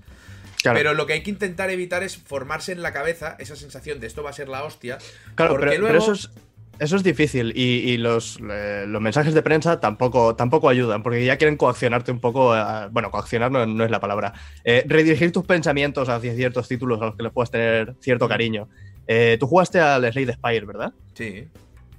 Pero 0.64 0.94
lo 0.94 1.06
que 1.06 1.12
hay 1.12 1.22
que 1.22 1.30
intentar 1.30 1.70
evitar 1.70 2.02
es 2.02 2.16
formarse 2.16 2.72
en 2.72 2.82
la 2.82 2.92
cabeza 2.92 3.36
esa 3.38 3.54
sensación 3.54 4.00
de 4.00 4.06
esto 4.06 4.22
va 4.22 4.30
a 4.30 4.32
ser 4.32 4.48
la 4.48 4.64
hostia. 4.64 4.98
Claro, 5.34 5.56
pero, 5.60 5.78
luego... 5.78 5.96
eso 5.98 6.12
es 6.12 6.30
eso 6.78 6.96
es 6.96 7.02
difícil 7.02 7.52
y, 7.56 7.96
los, 7.98 8.38
eh, 8.50 8.84
los, 8.86 9.00
mensajes 9.00 9.34
de 9.34 9.42
prensa 9.42 9.80
tampoco, 9.80 10.34
tampoco 10.34 10.68
ayudan, 10.68 11.02
porque 11.02 11.24
ya 11.24 11.36
quieren 11.36 11.56
coaccionarte 11.56 12.12
un 12.12 12.20
poco, 12.20 12.54
bueno, 12.90 13.10
coaccionar 13.10 13.50
no, 13.50 13.84
es 13.84 13.90
la 13.90 14.00
palabra, 14.00 14.34
eh, 14.64 14.84
redirigir 14.86 15.32
tus 15.32 15.44
pensamientos 15.44 16.08
hacia 16.08 16.34
ciertos 16.34 16.68
títulos 16.68 17.00
a 17.02 17.06
los 17.06 17.16
que 17.16 17.22
le 17.22 17.30
puedas 17.30 17.50
tener 17.50 17.94
cierto 18.00 18.28
cariño. 18.28 18.68
Eh, 19.06 19.36
tú 19.38 19.46
jugaste 19.46 19.80
al 19.80 20.10
Slade 20.12 20.32
Spire, 20.32 20.66
¿verdad? 20.66 20.92
Sí. 21.14 21.48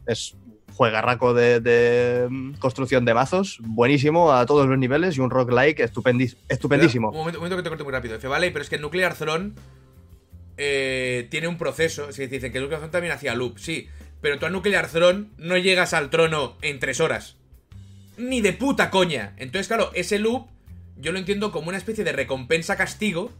Es 0.07 0.35
juegarraco 0.73 1.33
de, 1.33 1.61
de, 1.61 2.27
mm, 2.29 2.53
construcción 2.55 3.05
de 3.05 3.13
mazos, 3.13 3.59
buenísimo 3.61 4.33
a 4.33 4.45
todos 4.45 4.67
los 4.67 4.77
niveles 4.77 5.17
y 5.17 5.21
un 5.21 5.29
roguelike 5.29 5.79
estupendísimo. 5.79 7.11
un, 7.11 7.17
momento, 7.17 7.55
que 7.55 7.63
te 7.63 7.69
corto 7.69 7.83
muy 7.83 7.93
rápido. 7.93 8.15
Dice, 8.15 8.27
vale, 8.27 8.51
pero 8.51 8.63
es 8.63 8.69
que 8.69 8.77
Nuclear 8.77 9.13
Throne 9.15 9.53
tiene 10.57 11.47
un 11.47 11.57
proceso. 11.57 12.03
Es 12.03 12.17
decir, 12.17 12.29
dicen 12.29 12.51
que 12.51 12.59
Nuclear 12.59 12.79
Throne 12.79 12.91
también 12.91 13.13
hacía 13.13 13.35
loop, 13.35 13.57
sí 13.57 13.87
pero 14.25 14.39
tú 14.39 14.47
a 14.47 14.49
Nuclear 14.49 14.89
Throne 14.89 15.27
no 15.37 15.55
llegas 15.55 15.93
al 15.93 16.09
trono 16.09 16.57
en 16.63 16.79
tres 16.79 16.99
horas. 16.99 17.35
Ni 18.17 18.41
de 18.41 18.53
puta 18.53 18.89
coña. 18.89 19.35
Entonces, 19.37 19.67
claro, 19.67 19.91
ese 19.93 20.17
loop 20.17 20.47
yo 20.97 21.11
lo 21.11 21.19
entiendo 21.19 21.51
como 21.51 21.69
una 21.69 21.77
especie 21.77 22.03
de 22.03 22.11
recompensa-castigo 22.11 23.31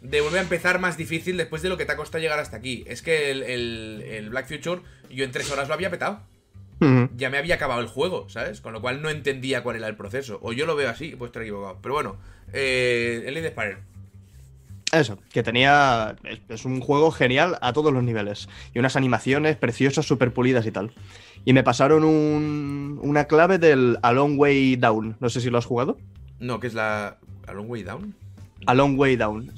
de 0.00 0.20
volver 0.20 0.40
a 0.40 0.42
empezar 0.42 0.80
más 0.80 0.96
difícil 0.96 1.36
después 1.36 1.62
de 1.62 1.68
lo 1.68 1.76
que 1.76 1.84
te 1.84 1.92
ha 1.92 1.96
costado 1.96 2.20
llegar 2.20 2.40
hasta 2.40 2.56
aquí. 2.56 2.82
Es 2.88 3.02
que 3.02 3.30
el, 3.30 4.26
Black 4.30 4.48
Future 4.48 4.82
yo 5.10 5.24
en 5.24 5.30
tres 5.30 5.48
horas 5.52 5.68
lo 5.68 5.74
había 5.74 5.92
petado. 5.92 6.26
Ya 7.14 7.30
me 7.30 7.38
había 7.38 7.54
acabado 7.54 7.80
el 7.80 7.86
juego, 7.86 8.28
¿sabes? 8.28 8.60
Con 8.60 8.72
lo 8.72 8.80
cual 8.80 9.02
no 9.02 9.10
entendía 9.10 9.62
cuál 9.62 9.76
era 9.76 9.86
el 9.86 9.94
proceso. 9.94 10.40
O 10.42 10.52
yo 10.52 10.66
lo 10.66 10.74
veo 10.74 10.90
así, 10.90 11.14
pues 11.16 11.28
estar 11.28 11.42
equivocado. 11.42 11.78
Pero 11.80 11.94
bueno, 11.94 12.16
eh, 12.52 13.22
el 13.26 13.36
Spire. 13.46 13.78
Eso, 14.92 15.18
que 15.32 15.42
tenía. 15.42 16.16
Es, 16.48 16.64
un 16.64 16.80
juego 16.80 17.10
genial 17.12 17.58
a 17.60 17.72
todos 17.72 17.92
los 17.92 18.02
niveles. 18.02 18.48
Y 18.74 18.80
unas 18.80 18.96
animaciones 18.96 19.56
preciosas, 19.56 20.06
súper 20.06 20.32
pulidas 20.32 20.66
y 20.66 20.72
tal. 20.72 20.92
Y 21.44 21.52
me 21.52 21.62
pasaron 21.62 22.04
una 22.04 23.24
clave 23.26 23.58
del 23.58 23.98
A 24.02 24.12
Long 24.12 24.38
Way 24.38 24.76
Down. 24.76 25.16
No 25.20 25.28
sé 25.28 25.40
si 25.40 25.48
lo 25.48 25.58
has 25.58 25.66
jugado. 25.66 25.98
No, 26.40 26.58
que 26.58 26.66
es 26.66 26.74
la. 26.74 27.18
¿A 27.46 27.52
Long 27.52 27.70
Way 27.70 27.82
Down? 27.84 28.14
A 28.66 28.74
Long 28.74 28.98
Way 28.98 29.16
Down. 29.16 29.52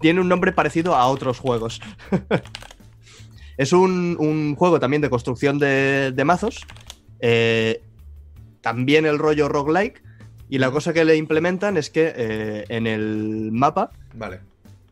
tiene 0.00 0.20
un 0.20 0.28
nombre 0.28 0.52
parecido 0.52 0.94
a 0.94 1.06
otros 1.06 1.38
juegos. 1.38 1.80
es 3.58 3.72
un, 3.72 4.54
juego 4.56 4.80
también 4.80 5.02
de 5.02 5.10
construcción 5.10 5.58
de, 5.58 6.22
mazos. 6.24 6.66
Eh, 7.20 7.82
también 8.62 9.04
el 9.04 9.18
rollo 9.18 9.48
roguelike. 9.48 10.02
Y 10.48 10.58
la 10.58 10.70
cosa 10.70 10.94
que 10.94 11.04
le 11.04 11.16
implementan 11.16 11.76
es 11.76 11.90
que 11.90 12.10
eh, 12.16 12.64
en 12.70 12.86
el 12.86 13.50
mapa. 13.52 13.90
Vale 14.14 14.47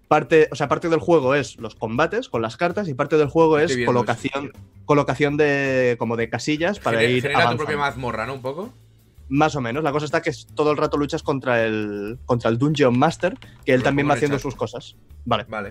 parte, 0.09 0.49
o 0.51 0.55
sea, 0.55 0.69
parte 0.69 0.89
del 0.89 1.01
juego 1.01 1.35
es 1.35 1.57
los 1.59 1.75
combates 1.75 2.29
con 2.29 2.43
las 2.43 2.57
cartas 2.57 2.89
y 2.89 2.95
parte 2.95 3.17
del 3.17 3.29
juego 3.29 3.59
es 3.59 3.77
colocación, 3.85 4.53
colocación 4.85 5.37
de 5.37 5.97
como 5.99 6.17
de 6.17 6.29
casillas 6.29 6.79
para 6.79 7.03
ir 7.05 7.23
genera 7.23 7.51
tu 7.51 7.57
propia 7.57 7.77
mazmorra, 7.77 8.27
¿no? 8.27 8.35
Un 8.35 8.43
poco. 8.43 8.73
Más 9.29 9.57
o 9.57 9.61
menos. 9.61 9.83
La 9.83 9.91
cosa 9.91 10.05
está 10.05 10.23
que 10.23 10.31
todo 10.55 10.71
el 10.71 10.77
rato 10.77 10.97
luchas 10.97 11.23
contra 11.23 11.65
el 11.65 12.19
contra 12.27 12.51
el 12.51 12.59
Dungeon 12.59 12.97
Master, 12.97 13.37
que 13.65 13.75
él 13.75 13.83
también 13.83 14.09
va 14.09 14.15
haciendo 14.15 14.39
sus 14.39 14.55
cosas. 14.55 14.97
Vale. 15.25 15.45
Vale. 15.49 15.71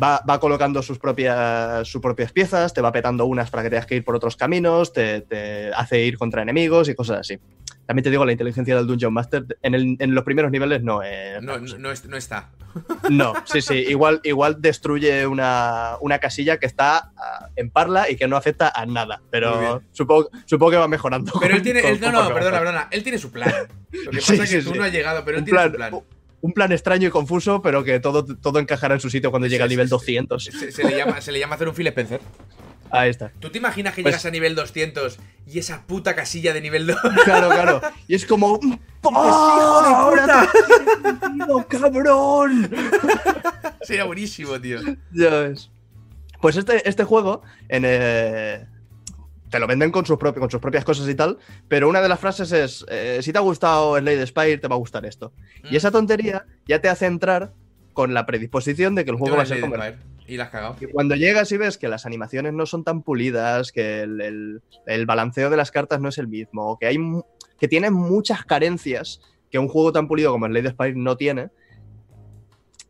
Va, 0.00 0.22
va, 0.28 0.38
colocando 0.38 0.82
sus 0.82 0.98
propias, 0.98 1.88
sus 1.88 2.02
propias 2.02 2.30
piezas, 2.30 2.74
te 2.74 2.82
va 2.82 2.92
petando 2.92 3.24
unas 3.24 3.50
para 3.50 3.62
que 3.62 3.70
tengas 3.70 3.86
que 3.86 3.96
ir 3.96 4.04
por 4.04 4.14
otros 4.14 4.36
caminos, 4.36 4.92
te, 4.92 5.22
te 5.22 5.72
hace 5.72 6.04
ir 6.04 6.18
contra 6.18 6.42
enemigos 6.42 6.90
y 6.90 6.94
cosas 6.94 7.20
así. 7.20 7.38
También 7.86 8.02
te 8.02 8.10
digo, 8.10 8.24
la 8.24 8.32
inteligencia 8.32 8.74
del 8.76 8.86
Dungeon 8.86 9.12
Master 9.12 9.46
en, 9.62 10.14
los 10.14 10.24
primeros 10.24 10.50
niveles 10.50 10.82
no, 10.82 11.00
no, 11.40 11.58
no, 11.58 12.16
está. 12.16 12.50
No, 13.10 13.32
sí, 13.44 13.62
sí. 13.62 13.74
Igual, 13.88 14.20
igual 14.24 14.60
destruye 14.60 15.26
una, 15.26 15.96
casilla 16.20 16.58
que 16.58 16.66
está 16.66 17.12
ah, 17.16 17.48
en 17.56 17.70
parla 17.70 18.10
y 18.10 18.16
que 18.16 18.28
no 18.28 18.36
afecta 18.36 18.72
a 18.74 18.84
nada. 18.84 19.22
Pero 19.30 19.82
supongo, 19.92 20.28
supongo 20.44 20.72
que 20.72 20.76
va 20.76 20.88
mejorando. 20.88 21.32
Pero 21.40 21.54
él 21.54 21.62
tiene. 21.62 21.80
no, 22.00 22.12
no, 22.12 22.34
perdona, 22.34 22.58
perdona. 22.58 22.88
Él 22.90 23.02
tiene 23.02 23.18
su 23.18 23.30
plan. 23.30 23.50
Lo 23.92 24.10
que 24.10 24.18
pasa 24.18 24.44
es 24.44 24.50
que 24.50 24.62
tú 24.62 24.74
no 24.74 24.84
has 24.84 24.92
llegado, 24.92 25.24
pero 25.24 25.38
él 25.38 25.44
tiene 25.44 25.62
su 25.62 25.72
plan. 25.72 25.94
Un 26.46 26.52
plan 26.52 26.70
extraño 26.70 27.08
y 27.08 27.10
confuso, 27.10 27.60
pero 27.60 27.82
que 27.82 27.98
todo, 27.98 28.24
todo 28.24 28.60
encajará 28.60 28.94
en 28.94 29.00
su 29.00 29.10
sitio 29.10 29.32
cuando 29.32 29.48
llegue 29.48 29.64
al 29.64 29.68
nivel 29.68 29.88
200. 29.88 30.44
Se, 30.44 30.84
le 30.84 30.96
llama, 30.96 31.20
se 31.20 31.32
le 31.32 31.40
llama 31.40 31.56
hacer 31.56 31.66
un 31.66 31.74
Phil 31.74 31.88
Spencer. 31.88 32.20
Ahí 32.88 33.10
está. 33.10 33.32
¿Tú 33.40 33.50
te 33.50 33.58
imaginas 33.58 33.96
que 33.96 34.02
pues 34.02 34.12
llegas 34.12 34.26
a 34.26 34.30
nivel 34.30 34.54
200 34.54 35.18
y 35.48 35.58
esa 35.58 35.82
puta 35.88 36.14
casilla 36.14 36.52
de 36.52 36.60
nivel 36.60 36.86
2? 36.86 36.96
Claro, 37.24 37.48
claro. 37.48 37.80
Y 38.06 38.14
es 38.14 38.24
como. 38.26 38.60
¡Hijo 38.62 40.12
de 40.14 40.20
puta! 40.20 40.48
¡Cabrón! 41.68 42.70
Sería 43.82 44.04
buenísimo, 44.04 44.60
tío. 44.60 44.78
Ya 45.12 45.30
ves. 45.30 45.68
Pues 46.40 46.54
este, 46.54 46.88
este 46.88 47.02
juego, 47.02 47.42
en, 47.68 47.82
eh, 47.86 48.68
te 49.56 49.60
lo 49.60 49.66
venden 49.66 49.90
con 49.90 50.04
sus, 50.04 50.18
con 50.18 50.50
sus 50.50 50.60
propias 50.60 50.84
cosas 50.84 51.08
y 51.08 51.14
tal, 51.14 51.38
pero 51.66 51.88
una 51.88 52.02
de 52.02 52.10
las 52.10 52.20
frases 52.20 52.52
es: 52.52 52.84
eh, 52.90 53.20
si 53.22 53.32
te 53.32 53.38
ha 53.38 53.40
gustado 53.40 53.98
Slade 53.98 54.26
Spire, 54.26 54.58
te 54.58 54.68
va 54.68 54.74
a 54.74 54.78
gustar 54.78 55.06
esto. 55.06 55.32
Y 55.64 55.72
mm. 55.72 55.76
esa 55.76 55.90
tontería 55.90 56.44
ya 56.66 56.80
te 56.82 56.90
hace 56.90 57.06
entrar 57.06 57.54
con 57.94 58.12
la 58.12 58.26
predisposición 58.26 58.94
de 58.94 59.06
que 59.06 59.12
el 59.12 59.16
juego 59.16 59.36
va 59.36 59.44
a 59.44 59.46
ser 59.46 59.62
como. 59.62 59.76
Y 60.26 60.36
las 60.36 60.50
cagado. 60.50 60.76
Y 60.78 60.86
cuando 60.86 61.14
llegas 61.14 61.50
y 61.52 61.56
ves 61.56 61.78
que 61.78 61.88
las 61.88 62.04
animaciones 62.04 62.52
no 62.52 62.66
son 62.66 62.84
tan 62.84 63.02
pulidas, 63.02 63.72
que 63.72 64.02
el, 64.02 64.60
balanceo 65.06 65.48
de 65.48 65.56
las 65.56 65.70
cartas 65.70 66.00
no 66.00 66.10
es 66.10 66.18
el 66.18 66.28
mismo, 66.28 66.76
que 66.78 66.88
hay 66.88 66.98
que 67.58 67.68
tiene 67.68 67.90
muchas 67.90 68.44
carencias 68.44 69.22
que 69.50 69.58
un 69.58 69.68
juego 69.68 69.92
tan 69.92 70.06
pulido 70.06 70.32
como 70.32 70.44
el 70.44 70.52
Lady 70.52 70.68
Spire 70.68 70.96
no 70.96 71.16
tiene, 71.16 71.48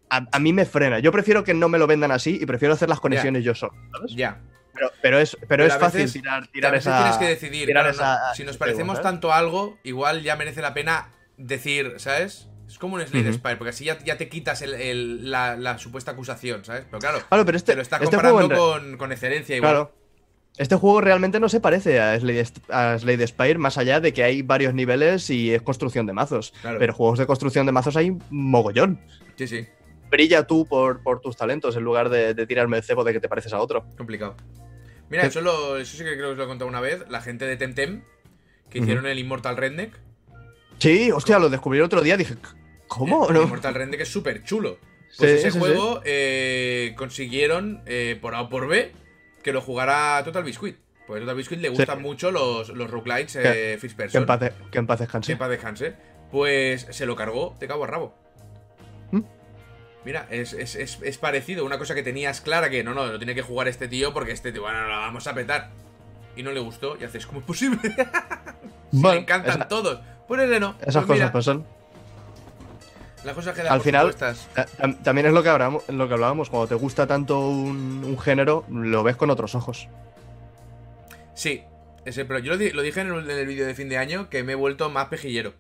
a, 0.09 0.39
mí 0.41 0.53
me 0.53 0.65
frena. 0.65 0.99
Yo 0.99 1.13
prefiero 1.13 1.45
que 1.45 1.55
no 1.55 1.69
me 1.69 1.79
lo 1.79 1.87
vendan 1.87 2.11
así 2.11 2.39
y 2.41 2.47
prefiero 2.47 2.75
hacer 2.75 2.89
las 2.89 2.99
conexiones 2.99 3.45
yo 3.45 3.55
solo, 3.55 3.75
¿sabes? 3.93 4.17
Ya. 4.17 4.41
Pero, 4.77 4.93
pero 5.03 5.19
es, 5.19 5.37
pero, 5.49 5.65
es 5.65 5.77
fácil 5.77 6.13
tirar, 6.13 6.47
tirar 6.49 6.75
esa. 6.75 6.99
tienes 6.99 7.17
que 7.19 7.27
decidir. 7.27 7.75
si 8.35 8.45
nos 8.45 8.57
parecemos 8.57 9.01
tanto 9.01 9.33
a 9.33 9.39
algo, 9.39 9.79
igual 9.83 10.23
ya 10.23 10.37
merece 10.37 10.63
la 10.63 10.75
pena 10.75 11.11
decir, 11.37 11.95
¿sabes? 11.99 12.49
Es 12.69 12.79
como 12.79 12.97
un 12.97 13.07
Slade 13.07 13.33
Spire, 13.33 13.57
porque 13.57 13.71
así 13.71 13.85
ya, 13.85 13.99
ya 14.05 14.17
te 14.17 14.29
quitas 14.29 14.61
el, 14.63 15.31
la, 15.31 15.57
la, 15.57 15.79
supuesta 15.79 16.11
acusación, 16.11 16.65
¿sabes? 16.65 16.85
Pero 16.91 16.99
claro, 16.99 17.19
pero 17.31 17.57
este, 17.57 17.73
te 17.73 17.77
lo 17.77 17.83
estás 17.83 18.03
este 18.03 18.17
comparando 18.17 18.57
con, 18.57 18.97
con, 18.97 19.13
excelencia 19.13 19.57
igual. 19.57 19.73
Claro. 19.73 19.93
Este 20.59 20.75
juego 20.75 21.01
realmente 21.01 21.39
no 21.39 21.49
se 21.49 21.61
parece 21.61 22.01
a 22.01 22.19
Slade, 22.19 22.47
a 22.71 22.99
Slade 22.99 23.27
Spire, 23.27 23.59
más 23.59 23.77
allá 23.77 24.01
de 24.01 24.13
que 24.13 24.25
hay 24.25 24.43
varios 24.43 24.73
niveles 24.73 25.29
y 25.29 25.53
es 25.53 25.63
construcción 25.63 26.07
de 26.07 26.15
mazos. 26.15 26.55
Pero 26.63 26.95
juegos 26.95 27.19
de 27.19 27.27
construcción 27.27 27.67
de 27.67 27.73
mazos 27.73 27.97
hay 27.97 28.17
mogollón. 28.31 28.99
Sí, 29.37 29.47
sí. 29.47 29.67
Brilla 30.11 30.47
tú 30.47 30.67
por, 30.67 31.03
por 31.03 31.21
tus 31.21 31.37
talentos 31.37 31.77
en 31.77 31.85
lugar 31.85 32.09
de, 32.09 32.33
de, 32.33 32.47
tirarme 32.47 32.79
el 32.79 32.83
cebo 32.83 33.05
de 33.05 33.13
que 33.13 33.21
te 33.21 33.29
pareces 33.29 33.53
a 33.53 33.61
otro. 33.61 33.85
Complicado. 33.99 34.35
Mira, 35.09 35.27
eso, 35.27 35.41
lo, 35.41 35.77
eso 35.77 35.97
sí 35.97 36.05
que 36.05 36.15
creo 36.15 36.29
que 36.29 36.33
os 36.33 36.37
lo 36.37 36.45
he 36.45 36.47
contado 36.47 36.69
una 36.69 36.81
vez. 36.81 37.05
La 37.09 37.21
gente 37.21 37.47
de 37.47 37.57
Temtem, 37.57 38.03
que 38.71 38.79
hicieron 38.79 39.07
el 39.07 39.19
Immortal 39.19 39.57
Redneck. 39.57 39.93
Sí, 40.79 41.11
hostia, 41.11 41.39
lo 41.39 41.49
descubrí 41.49 41.79
el 41.79 41.85
otro 41.85 42.03
día. 42.03 42.17
Dije, 42.17 42.35
¿cómo? 42.89 43.29
El, 43.29 43.37
Immortal 43.37 43.75
Redneck 43.75 44.01
es 44.01 44.09
súper 44.09 44.43
chulo. 44.45 44.79
Pues 45.17 45.45
ese 45.45 45.59
juego 45.59 46.03
eh, 46.05 46.95
consiguieron, 46.97 47.83
eh, 47.87 48.19
por 48.21 48.35
A 48.35 48.43
o 48.43 48.49
por 48.49 48.69
B, 48.69 48.93
que 49.43 49.53
lo 49.53 49.61
jugara 49.61 50.23
Total 50.25 50.45
Biscuit. 50.45 50.77
Porque 51.07 51.19
a 51.19 51.23
Total 51.23 51.37
Biscuit 51.37 51.61
le 51.61 51.69
gustan 51.69 52.03
mucho 52.03 52.31
los, 52.31 52.71
los 52.71 52.91
roguelites 52.91 53.37
eh, 53.37 53.79
First 53.81 53.97
Person. 53.97 54.27
Que 54.27 54.33
en 54.33 54.39
paz, 54.39 54.53
que 54.71 54.79
en 54.79 54.87
paz 54.87 54.99
descanse. 54.99 55.27
Que 55.27 55.33
en 55.33 55.39
paz 55.39 55.51
descanse. 55.51 55.95
Pues 56.31 56.87
se 56.91 57.07
lo 57.07 57.15
cargó 57.15 57.55
de 57.61 57.69
cabo 57.69 57.85
a 57.85 57.87
rabo. 57.87 58.26
Mira, 60.07 60.29
es, 60.31 60.53
es, 60.53 60.77
es, 60.77 61.19
parecido. 61.19 61.65
Una 61.65 61.79
cosa 61.79 61.97
que 61.97 62.05
tenías 62.05 62.41
clara 62.41 62.71
que 62.71 62.85
no, 62.85 62.95
no, 62.95 63.07
lo 63.07 63.19
tiene 63.19 63.35
que 63.35 63.43
jugar 63.43 63.67
este 63.67 63.89
tío 63.89 64.15
porque 64.15 64.31
este 64.31 64.53
tío, 64.53 64.63
bueno, 64.63 64.87
lo 64.87 64.91
vamos 64.91 65.27
a 65.27 65.35
petar. 65.35 65.71
Y 66.37 66.45
no 66.45 66.53
le 66.53 66.61
gustó 66.61 66.97
y 66.97 67.03
haces, 67.03 67.27
¿cómo 67.27 67.41
es 67.41 67.45
posible? 67.45 67.81
me 68.93 69.17
encantan 69.17 69.67
todos. 69.69 69.99
Pues 70.29 70.43
ese 70.43 70.61
no. 70.61 70.77
Esas 70.81 71.05
pues 71.07 71.19
cosas 71.19 71.33
pasan. 71.33 71.65
Las 73.25 73.35
cosas 73.35 73.57
que 73.57 73.63
Al 73.63 73.81
final, 73.81 74.15
también 75.03 75.27
es 75.27 75.33
lo 75.33 75.43
que, 75.43 75.49
hablábamos, 75.49 75.83
lo 75.89 76.07
que 76.07 76.15
hablábamos. 76.15 76.51
Cuando 76.51 76.69
te 76.69 76.77
gusta 76.77 77.09
tanto 77.09 77.41
un, 77.41 78.17
género, 78.17 78.65
lo 78.71 79.03
ves 79.03 79.17
con 79.17 79.31
otros 79.31 79.57
ojos. 79.57 79.89
Sí, 81.35 81.65
ese, 82.05 82.25
pero 82.25 82.39
yo 82.39 82.55
lo, 82.55 82.83
dije 82.83 83.01
en 83.01 83.09
el, 83.09 83.47
vídeo 83.49 83.67
de 83.67 83.75
fin 83.75 83.89
de 83.89 83.99
año 83.99 84.31
que 84.31 84.45
me 84.45 84.53
he 84.53 84.55
vuelto 84.55 84.89
más 84.89 85.09
pejillero. 85.09 85.55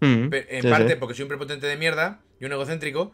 Mm, 0.00 0.32
en 0.32 0.70
parte 0.70 0.96
porque 0.96 1.14
soy 1.14 1.24
un 1.24 1.28
prepotente 1.28 1.66
de 1.66 1.76
mierda 1.76 2.20
y 2.40 2.46
un 2.46 2.52
egocéntrico. 2.52 3.12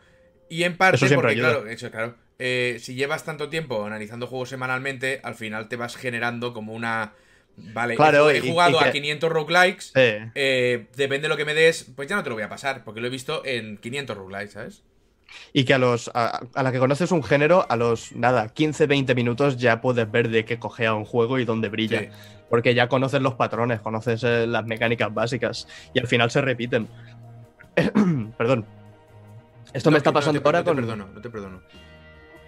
Y 0.49 0.65
en 0.65 0.77
parte 0.77 1.09
porque, 1.15 1.35
claro, 1.35 1.67
eso, 1.67 1.91
claro 1.91 2.17
eh, 2.39 2.79
si 2.81 2.95
llevas 2.95 3.25
tanto 3.25 3.49
tiempo 3.49 3.85
analizando 3.85 4.27
juegos 4.27 4.49
semanalmente, 4.49 5.21
al 5.23 5.35
final 5.35 5.69
te 5.69 5.77
vas 5.77 5.97
generando 5.97 6.53
como 6.53 6.75
una 6.75 7.13
Vale, 7.57 7.95
claro, 7.95 8.31
he, 8.31 8.41
jugado 8.41 8.81
a 8.81 8.91
500 8.91 9.31
roguelikes. 9.31 9.93
Eh, 9.95 10.87
depende 10.97 11.23
de 11.23 11.29
lo 11.29 11.37
que 11.37 11.45
me 11.45 11.55
des, 11.55 11.85
pues 11.95 12.09
ya 12.09 12.17
no 12.17 12.25
te 12.25 12.29
lo 12.29 12.35
voy 12.35 12.43
a 12.43 12.49
pasar, 12.49 12.83
porque 12.83 13.01
lo 13.01 13.07
he 13.07 13.11
visto 13.11 13.43
en 13.45 13.77
500 13.77 14.17
roguelikes, 14.17 14.53
¿sabes? 14.55 14.83
Y 15.53 15.65
que 15.65 15.75
a 15.75 15.79
los 15.79 16.11
a, 16.15 16.43
la 16.61 16.73
que 16.73 16.81
conoces 16.81 17.13
un 17.13 17.23
género, 17.23 17.65
a 17.69 17.77
los 17.77 18.11
nada, 18.11 18.49
15, 18.49 18.89
20 18.89 19.15
minutos 19.15 19.57
ya 19.57 19.81
puedes 19.81 20.11
ver 20.11 20.31
de 20.31 20.45
qué 20.45 20.59
cogea 20.59 20.95
un 20.95 21.05
juego 21.05 21.39
y 21.39 21.45
dónde 21.45 21.69
brilla. 21.69 22.11
Porque 22.51 22.75
ya 22.75 22.89
conoces 22.89 23.23
los 23.23 23.35
patrones, 23.35 23.81
conoces 23.81 24.25
eh, 24.25 24.49
las 24.49 24.67
mecánicas 24.67 25.15
básicas 25.15 25.69
y 25.93 26.01
al 26.01 26.09
final 26.09 26.33
se 26.33 26.41
repiten. 26.41 26.89
Perdón. 28.37 28.67
Esto 29.75 29.91
me 29.91 29.99
está 29.99 30.13
pasando 30.13 30.41
ahora 30.45 30.65
con. 30.65 30.77
No 30.77 30.83
te 30.83 30.87
perdono, 30.87 31.09
no 31.13 31.21
te 31.21 31.31
perdono. 31.31 31.63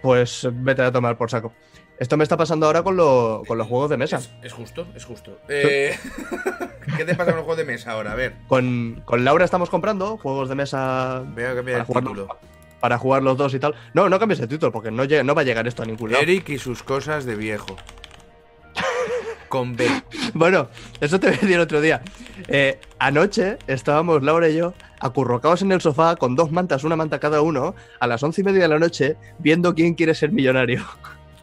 Pues 0.01 0.47
vete 0.51 0.81
a 0.81 0.91
tomar 0.91 1.17
por 1.17 1.29
saco. 1.29 1.53
Esto 1.99 2.15
me 2.15 2.23
está 2.23 2.37
pasando 2.37 2.67
ahora 2.67 2.83
con, 2.83 2.95
los 2.95 3.67
juegos 3.67 3.89
de 3.89 3.97
mesa. 3.97 4.21
Es, 4.43 4.53
justo, 4.53 4.87
es 4.95 5.03
justo. 5.03 5.39
Eh, 5.49 5.97
¿Qué 6.97 7.05
te 7.05 7.15
pasa 7.15 7.31
con 7.31 7.37
los 7.37 7.45
juegos 7.45 7.57
de 7.57 7.65
mesa 7.65 7.91
ahora? 7.91 8.11
A 8.11 8.15
ver. 8.15 8.35
Con, 8.47 9.03
Laura 9.17 9.43
estamos 9.43 9.69
comprando 9.69 10.17
juegos 10.17 10.47
de 10.47 10.55
mesa. 10.55 11.23
Veo 11.35 11.55
que 11.55 11.71
para, 11.71 11.85
jugar, 11.85 12.05
para 12.79 12.97
jugar 12.99 13.23
los 13.23 13.35
dos 13.35 13.53
y 13.55 13.59
tal. 13.59 13.73
No, 13.93 14.09
no 14.09 14.19
cambies 14.19 14.39
de 14.39 14.47
título 14.47 14.71
porque 14.71 14.91
no, 14.91 15.05
no 15.05 15.35
va 15.35 15.41
a 15.41 15.45
llegar 15.45 15.67
esto 15.67 15.81
a 15.83 15.85
ningún 15.85 16.11
lado. 16.11 16.21
Eric 16.21 16.49
y 16.49 16.59
sus 16.59 16.83
cosas 16.83 17.25
de 17.25 17.35
viejo. 17.35 17.75
Con 19.47 19.75
B. 19.75 19.87
bueno, 20.33 20.69
eso 21.01 21.19
te 21.19 21.27
voy 21.27 21.37
a 21.37 21.39
decir 21.39 21.59
otro 21.59 21.81
día. 21.81 22.01
Eh, 22.47 22.79
anoche 22.99 23.57
estábamos 23.67 24.23
Laura 24.23 24.49
y 24.49 24.57
yo 24.57 24.73
acurrocados 24.99 25.61
en 25.61 25.71
el 25.71 25.81
sofá 25.81 26.15
con 26.15 26.35
dos 26.35 26.51
mantas, 26.51 26.83
una 26.83 26.95
manta 26.95 27.19
cada 27.19 27.41
uno, 27.41 27.75
a 27.99 28.07
las 28.07 28.23
once 28.23 28.41
y 28.41 28.43
media 28.43 28.63
de 28.63 28.67
la 28.67 28.79
noche, 28.79 29.15
viendo 29.39 29.75
quién 29.75 29.93
quiere 29.93 30.13
ser 30.15 30.31
millonario. 30.31 30.85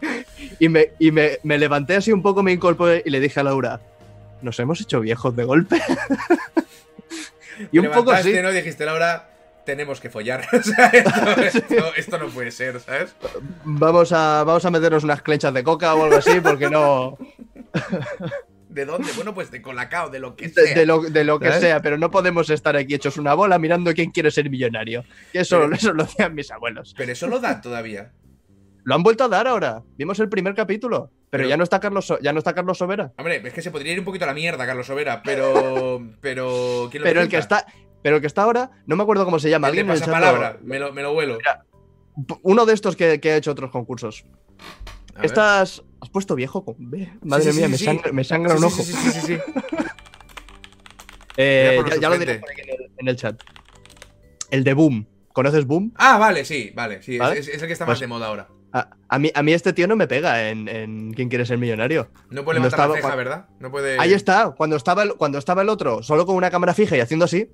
Y 0.61 0.69
me, 0.69 0.91
y 0.99 1.11
me, 1.11 1.39
me 1.43 1.59
levanté 1.59 1.97
así 1.97 2.13
un 2.13 2.23
poco, 2.23 2.43
me 2.43 2.53
incorporé 2.53 3.03
y 3.05 3.11
le 3.11 3.19
dije 3.19 3.41
a 3.41 3.43
Laura, 3.43 3.81
¿nos 4.43 4.61
hemos 4.61 4.81
hecho 4.81 5.01
viejos 5.01 5.35
de 5.35 5.45
golpe? 5.45 5.81
y 7.73 7.79
un 7.79 7.91
poco 7.91 8.13
así. 8.13 8.33
¿no? 8.41 8.53
Dijiste, 8.53 8.85
Laura, 8.85 9.34
tenemos 9.65 10.01
que 10.01 10.11
follar. 10.11 10.47
o 10.53 10.63
sea, 10.63 10.87
esto, 10.89 11.95
esto, 11.97 12.19
no 12.19 12.29
puede 12.29 12.51
ser, 12.51 12.81
¿sabes? 12.81 13.15
Vamos 13.65 14.13
a, 14.13 14.45
vamos 14.45 14.65
a 14.65 14.71
meternos 14.71 15.05
unas 15.05 15.23
clenchas 15.23 15.55
de 15.55 15.65
coca 15.65 15.95
o 15.95 16.05
algo 16.05 16.17
así, 16.17 16.41
porque 16.41 16.71
no. 16.71 17.19
¿De 18.69 18.85
dónde? 18.85 19.13
Bueno, 19.15 19.35
pues 19.35 19.51
de 19.51 19.63
colacao, 19.63 20.11
de 20.11 20.19
lo 20.19 20.35
que 20.35 20.49
sea. 20.49 20.75
De, 20.75 20.85
lo, 20.85 21.03
de 21.03 21.25
lo, 21.25 21.39
que 21.39 21.53
sea, 21.53 21.81
pero 21.81 21.97
no 21.97 22.11
podemos 22.11 22.51
estar 22.51 22.77
aquí 22.77 22.95
hechos 22.95 23.17
una 23.19 23.35
bola 23.35 23.59
mirando 23.59 23.95
quién 23.95 24.11
quiere 24.11 24.31
ser 24.31 24.51
millonario. 24.51 25.05
Eso, 25.33 25.71
eso 25.73 25.93
lo 25.93 26.03
hacían 26.03 26.35
mis 26.35 26.51
abuelos. 26.51 26.95
Pero 26.97 27.13
eso 27.13 27.29
lo 27.29 27.39
dan 27.39 27.61
todavía. 27.61 28.13
Lo 28.85 28.95
han 28.95 29.03
vuelto 29.03 29.25
a 29.25 29.29
dar 29.29 29.47
ahora. 29.47 29.83
Vimos 29.97 30.19
el 30.21 30.29
primer 30.29 30.55
capítulo. 30.55 31.11
Pero, 31.31 31.49
ya 31.49 31.57
no 31.57 31.65
está 31.65 31.81
Carlos 31.81 32.13
ya 32.23 32.33
no 32.33 32.39
está 32.39 32.55
Carlos 32.55 32.79
Sobera. 32.79 33.13
Hombre, 33.17 33.43
es 33.45 33.53
que 33.53 33.63
se 33.63 33.73
podría 33.73 33.93
ir 33.93 33.99
un 33.99 34.05
poquito 34.05 34.25
a 34.25 34.29
la 34.29 34.35
mierda, 34.35 34.67
Carlos 34.67 34.87
Sobera, 34.87 35.21
pero. 35.23 36.01
Pero. 36.21 36.89
¿quién 36.91 37.03
lo 37.03 37.09
pero 37.09 37.23
el 37.23 37.29
que 37.29 37.39
está. 37.39 37.67
Pero 38.05 38.17
el 38.17 38.21
que 38.21 38.27
está 38.27 38.43
ahora, 38.43 38.71
no 38.85 38.97
me 38.97 39.03
acuerdo 39.03 39.25
cómo 39.25 39.39
se 39.39 39.49
llama. 39.49 39.69
¿Alguien 39.69 39.87
pasa 39.87 40.05
palabra? 40.05 40.59
Me 40.63 40.79
lo, 40.79 40.93
me 40.93 41.01
lo 41.01 41.15
vuelo. 41.15 41.39
uno 42.43 42.67
de 42.67 42.75
estos 42.75 42.97
que, 42.97 43.19
ha 43.25 43.37
hecho 43.37 43.51
otros 43.51 43.71
concursos. 43.71 44.27
Estás. 45.23 45.83
¿Has 46.03 46.11
puesto 46.11 46.35
viejo 46.35 46.67
con 46.67 46.77
Madre 47.23 47.55
mía, 47.55 47.67
me, 47.67 48.23
sangra, 48.23 48.57
un 48.57 48.65
ojo. 48.65 48.83
Sí, 48.83 48.93
sí, 48.93 49.21
sí, 49.23 49.39
eh, 51.39 51.83
ya, 51.99 52.11
lo 52.11 52.19
diré 52.19 52.43
en 52.99 53.09
el 53.09 53.17
chat. 53.17 53.41
El 54.51 54.65
de 54.65 54.75
Boom. 54.75 55.09
¿Conoces 55.33 55.65
Boom? 55.65 55.95
Ah, 55.97 56.19
vale, 56.19 56.45
sí, 56.45 56.73
vale. 56.75 57.01
Sí, 57.01 57.17
Es, 57.17 57.49
el 57.49 57.67
que 57.67 57.73
está 57.73 57.87
más 57.87 57.95
pues 57.95 58.01
de 58.01 58.07
moda 58.07 58.27
ahora. 58.27 58.49
A, 59.09 59.19
mí, 59.19 59.31
a 59.35 59.43
mí 59.43 59.55
este 59.55 59.73
tío 59.73 59.87
no 59.87 59.97
me 59.97 60.07
pega 60.07 60.51
en, 60.51 61.15
¿Quién 61.15 61.31
quiere 61.31 61.47
ser 61.47 61.57
millonario? 61.57 62.11
No 62.29 62.45
puede 62.45 62.59
levantar 62.59 62.87
la 62.91 62.97
ceja, 62.97 63.15
¿verdad? 63.15 63.47
No 63.61 63.71
puede... 63.71 63.99
Ahí 63.99 64.13
está, 64.13 64.51
cuando 64.51 64.77
estaba, 64.77 65.05
el, 65.05 65.15
cuando 65.15 65.39
estaba 65.39 65.63
el 65.63 65.71
otro 65.71 66.03
solo 66.03 66.27
con 66.27 66.37
una 66.37 66.51
cámara 66.51 66.75
fija 66.75 66.97
y 66.99 67.01
haciendo 67.01 67.25
así, 67.25 67.51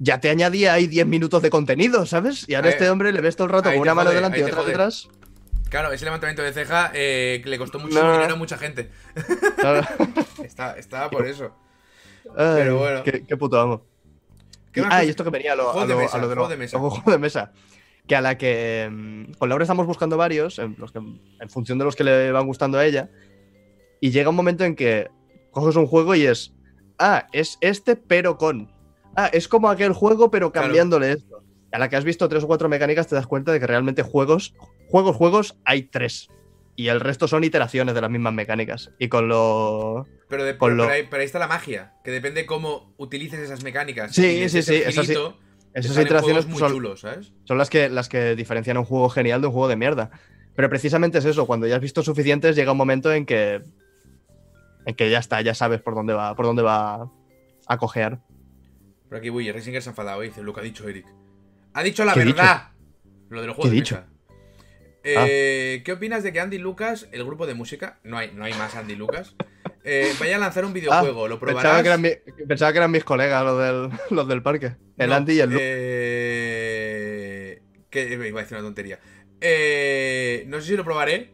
ya 0.00 0.18
te 0.18 0.30
añadía 0.30 0.72
ahí 0.72 0.86
10 0.86 1.06
minutos 1.06 1.42
de 1.42 1.50
contenido, 1.50 2.06
¿sabes? 2.06 2.48
Y 2.48 2.54
ahora 2.54 2.70
este 2.70 2.88
hombre 2.88 3.12
le 3.12 3.20
ves 3.20 3.36
todo 3.36 3.46
el 3.46 3.52
rato 3.52 3.70
con 3.70 3.78
una 3.78 3.94
mano 3.94 4.10
delante 4.10 4.40
y 4.40 4.42
otra 4.42 4.64
detrás. 4.64 5.08
Claro, 5.68 5.92
ese 5.92 6.04
levantamiento 6.06 6.42
de 6.42 6.52
ceja 6.52 6.90
eh, 6.94 7.42
le 7.44 7.58
costó 7.58 7.78
mucho 7.78 8.00
dinero 8.00 8.32
a 8.32 8.36
mucha 8.36 8.58
gente. 8.58 8.90
Claro. 9.56 9.86
está, 10.76 11.10
por 11.10 11.26
eso. 11.26 11.54
Pero 12.34 12.78
bueno. 12.78 13.04
Qué, 13.04 13.36
puto 13.36 13.60
amo. 13.60 13.86
ah, 14.88 15.04
y 15.04 15.10
esto 15.10 15.22
que 15.22 15.30
venía 15.30 15.52
a 15.52 15.56
lo, 15.56 15.86
de, 15.86 15.94
mesa, 15.94 16.18
lo 16.18 16.48
de, 16.48 16.56
mesa. 16.56 16.78
Juego 16.80 17.10
de 17.10 17.18
mesa 17.18 17.52
que 18.06 18.16
a 18.16 18.20
la 18.20 18.36
que 18.36 18.88
mm, 18.90 19.34
con 19.34 19.48
Laura 19.48 19.62
estamos 19.62 19.86
buscando 19.86 20.16
varios, 20.16 20.58
en, 20.58 20.74
los 20.78 20.90
que, 20.90 20.98
en 20.98 21.48
función 21.48 21.78
de 21.78 21.84
los 21.84 21.94
que 21.94 22.02
le 22.02 22.32
van 22.32 22.44
gustando 22.44 22.76
a 22.76 22.84
ella, 22.84 23.08
y 24.00 24.10
llega 24.10 24.30
un 24.30 24.34
momento 24.34 24.64
en 24.64 24.74
que 24.74 25.08
coges 25.52 25.76
un 25.76 25.86
juego 25.86 26.16
y 26.16 26.26
es, 26.26 26.52
ah, 26.98 27.28
es 27.32 27.56
este 27.60 27.94
pero 27.94 28.36
con, 28.36 28.68
ah, 29.16 29.30
es 29.32 29.48
como 29.48 29.68
aquel 29.68 29.92
juego 29.92 30.30
pero 30.30 30.52
cambiándole 30.52 31.12
esto. 31.12 31.42
A 31.72 31.78
la 31.78 31.88
que 31.88 31.96
has 31.96 32.04
visto 32.04 32.28
tres 32.28 32.42
o 32.42 32.46
cuatro 32.48 32.68
mecánicas 32.68 33.06
te 33.06 33.14
das 33.14 33.26
cuenta 33.26 33.52
de 33.52 33.60
que 33.60 33.66
realmente 33.66 34.02
juegos, 34.02 34.54
juegos, 34.88 35.16
juegos 35.16 35.56
hay 35.64 35.84
tres. 35.84 36.28
Y 36.76 36.88
el 36.88 37.00
resto 37.00 37.28
son 37.28 37.44
iteraciones 37.44 37.94
de 37.94 38.00
las 38.00 38.10
mismas 38.10 38.32
mecánicas. 38.32 38.90
Y 38.98 39.08
con 39.08 39.28
lo. 39.28 40.06
Pero, 40.28 40.44
de, 40.44 40.56
ahí, 40.90 41.06
está 41.20 41.38
la 41.38 41.46
magia. 41.46 41.92
Que 42.02 42.10
depende 42.10 42.46
cómo 42.46 42.94
utilices 42.96 43.38
esas 43.40 43.62
mecánicas. 43.62 44.14
Sí, 44.14 44.48
sí, 44.48 44.62
sí. 44.62 44.82
Esas 45.72 45.98
iteraciones 45.98 46.46
muy 46.46 46.58
son, 46.58 46.72
chulos, 46.72 47.00
¿sabes? 47.00 47.32
son 47.44 47.56
las 47.56 47.70
que, 47.70 47.88
las 47.88 48.08
que 48.08 48.34
diferencian 48.34 48.76
un 48.76 48.84
juego 48.84 49.08
genial 49.08 49.40
de 49.40 49.46
un 49.46 49.52
juego 49.52 49.68
de 49.68 49.76
mierda. 49.76 50.10
Pero 50.56 50.68
precisamente 50.68 51.18
es 51.18 51.24
eso, 51.24 51.46
cuando 51.46 51.66
ya 51.66 51.76
has 51.76 51.80
visto 51.80 52.02
suficientes, 52.02 52.56
llega 52.56 52.72
un 52.72 52.78
momento 52.78 53.12
en 53.12 53.26
que. 53.26 53.62
En 54.86 54.94
que 54.94 55.10
ya 55.10 55.18
está, 55.18 55.42
ya 55.42 55.54
sabes 55.54 55.82
por 55.82 55.94
dónde 55.94 56.14
va, 56.14 56.34
por 56.34 56.46
dónde 56.46 56.62
va 56.62 57.10
a 57.66 57.76
cojear. 57.76 58.20
Por 59.10 59.18
aquí 59.18 59.28
voy, 59.28 59.50
Risinger 59.50 59.82
se 59.82 59.88
ha 59.88 59.92
enfadado, 59.92 60.20
dice 60.20 60.42
lo 60.42 60.54
que 60.54 60.60
ha 60.60 60.62
dicho 60.62 60.88
Eric. 60.88 61.04
Ha 61.74 61.82
dicho 61.82 62.04
la 62.04 62.14
verdad. 62.14 62.68
Lo 63.28 63.40
de 63.40 63.48
los 63.48 63.56
juegos 63.56 63.72
de 63.72 63.76
dicho? 63.76 64.04
Eh, 65.02 65.16
ah. 65.16 65.82
¿Qué 65.84 65.92
opinas 65.92 66.22
de 66.22 66.32
que 66.32 66.40
Andy 66.40 66.58
Lucas, 66.58 67.08
el 67.10 67.24
grupo 67.24 67.46
de 67.48 67.54
música, 67.54 67.98
no 68.04 68.16
hay, 68.18 68.30
no 68.32 68.44
hay 68.44 68.54
más 68.54 68.76
Andy 68.76 68.94
Lucas, 68.94 69.34
eh, 69.82 70.12
vaya 70.20 70.36
a 70.36 70.38
lanzar 70.38 70.64
un 70.64 70.72
videojuego, 70.72 71.26
¿lo 71.26 71.40
probarás? 71.40 71.62
Pensaba 71.62 71.82
que, 71.82 71.88
eran 71.88 72.02
pensaba 72.46 72.70
que 72.72 72.78
eran 72.78 72.92
mis 72.92 73.02
colegas 73.02 73.44
los 73.44 73.58
del, 73.58 73.90
los 74.16 74.28
del 74.28 74.42
parque. 74.42 74.76
El 74.96 75.12
Andy 75.12 75.32
y 75.32 75.40
el 75.40 75.50
eh, 75.58 76.82
Que 77.90 78.12
iba 78.12 78.38
a 78.38 78.42
decir 78.42 78.56
una 78.58 78.66
tontería. 78.66 79.00
Eh, 79.40 80.44
no 80.46 80.60
sé 80.60 80.68
si 80.68 80.76
lo 80.76 80.84
probaré. 80.84 81.32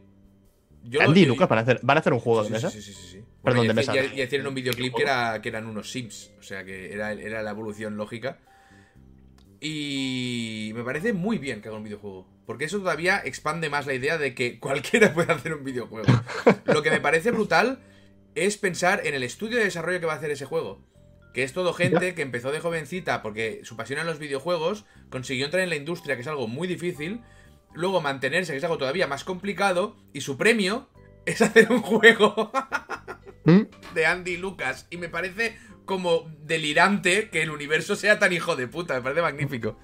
Yo 0.89 1.03
Andy 1.03 1.23
y 1.23 1.27
Lucas 1.27 1.49
van 1.49 1.59
a, 1.59 1.63
hacer, 1.63 1.81
van 1.83 1.97
a 1.97 2.01
hacer 2.01 2.13
un 2.13 2.21
juego 2.21 2.45
de 2.45 2.51
mesa. 2.51 2.71
Sí, 2.71 2.81
sí, 2.81 2.93
sí. 2.93 3.09
sí. 3.13 3.25
Perdón, 3.43 3.65
y, 3.65 3.69
de 3.69 3.75
mesa. 3.75 3.93
Y, 3.97 4.21
hicieron 4.21 4.49
un 4.49 4.55
videoclip 4.55 4.95
que, 4.95 5.03
era, 5.03 5.41
que 5.41 5.49
eran 5.49 5.67
unos 5.67 5.91
Sims. 5.91 6.33
O 6.39 6.43
sea 6.43 6.65
que 6.65 6.93
era, 6.93 7.13
era 7.13 7.43
la 7.43 7.51
evolución 7.51 7.97
lógica. 7.97 8.39
Y 9.61 10.73
me 10.75 10.83
parece 10.83 11.13
muy 11.13 11.39
bien 11.39 11.63
que 11.63 11.69
haga 11.69 11.77
un 11.77 11.85
videojuego. 11.85 12.29
Porque 12.47 12.65
eso 12.65 12.79
todavía 12.79 13.21
expande 13.25 13.69
más 13.69 13.87
la 13.87 13.95
idea 13.95 14.19
de 14.19 14.35
que 14.35 14.59
cualquiera 14.61 15.13
puede 15.13 15.33
hacer 15.33 15.55
un 15.55 15.65
videojuego. 15.65 16.07
Lo 16.65 16.83
que 16.83 16.91
me 16.91 17.01
parece 17.01 17.31
brutal 17.31 17.81
es 18.35 18.57
pensar 18.57 19.07
en 19.07 19.15
el 19.15 19.23
estudio 19.23 19.59
de 19.59 19.65
desarrollo 19.65 20.01
que 20.01 20.07
va 20.07 20.13
a 20.13 20.17
hacer 20.17 20.31
ese 20.31 20.45
juego. 20.45 20.81
Que 21.33 21.43
es 21.43 21.53
todo 21.53 21.75
gente 21.75 22.15
que 22.15 22.23
empezó 22.23 22.51
de 22.51 22.61
jovencita 22.61 23.23
porque 23.23 23.61
su 23.65 23.77
pasión 23.77 23.99
en 24.01 24.07
los 24.07 24.19
videojuegos, 24.19 24.87
consiguió 25.11 25.45
entrar 25.45 25.63
en 25.63 25.69
la 25.69 25.77
industria, 25.77 26.15
que 26.17 26.23
es 26.23 26.29
algo 26.29 26.49
muy 26.49 26.67
difícil, 26.67 27.21
luego 27.77 28.01
mantenerse, 28.01 28.53
que 28.53 28.59
es 28.59 28.65
algo 28.65 28.79
todavía 28.79 29.07
más 29.07 29.25
complicado, 29.25 29.97
y 30.13 30.23
su 30.23 30.37
premio 30.37 30.89
es 31.27 31.43
hacer 31.43 31.71
un 31.71 31.83
juego 31.83 32.51
¿Mm? 33.45 33.63
de 33.95 34.07
Andy 34.07 34.37
Lucas. 34.37 34.87
Y 34.91 34.97
me 34.97 35.09
parece 35.09 35.57
como 35.85 36.29
delirante 36.41 37.31
que 37.31 37.43
el 37.43 37.51
universo 37.51 37.95
sea 37.95 38.19
tan 38.19 38.33
hijo 38.33 38.57
de 38.57 38.67
puta, 38.67 38.95
me 38.95 39.03
parece 39.03 39.23
magnífico. 39.23 39.79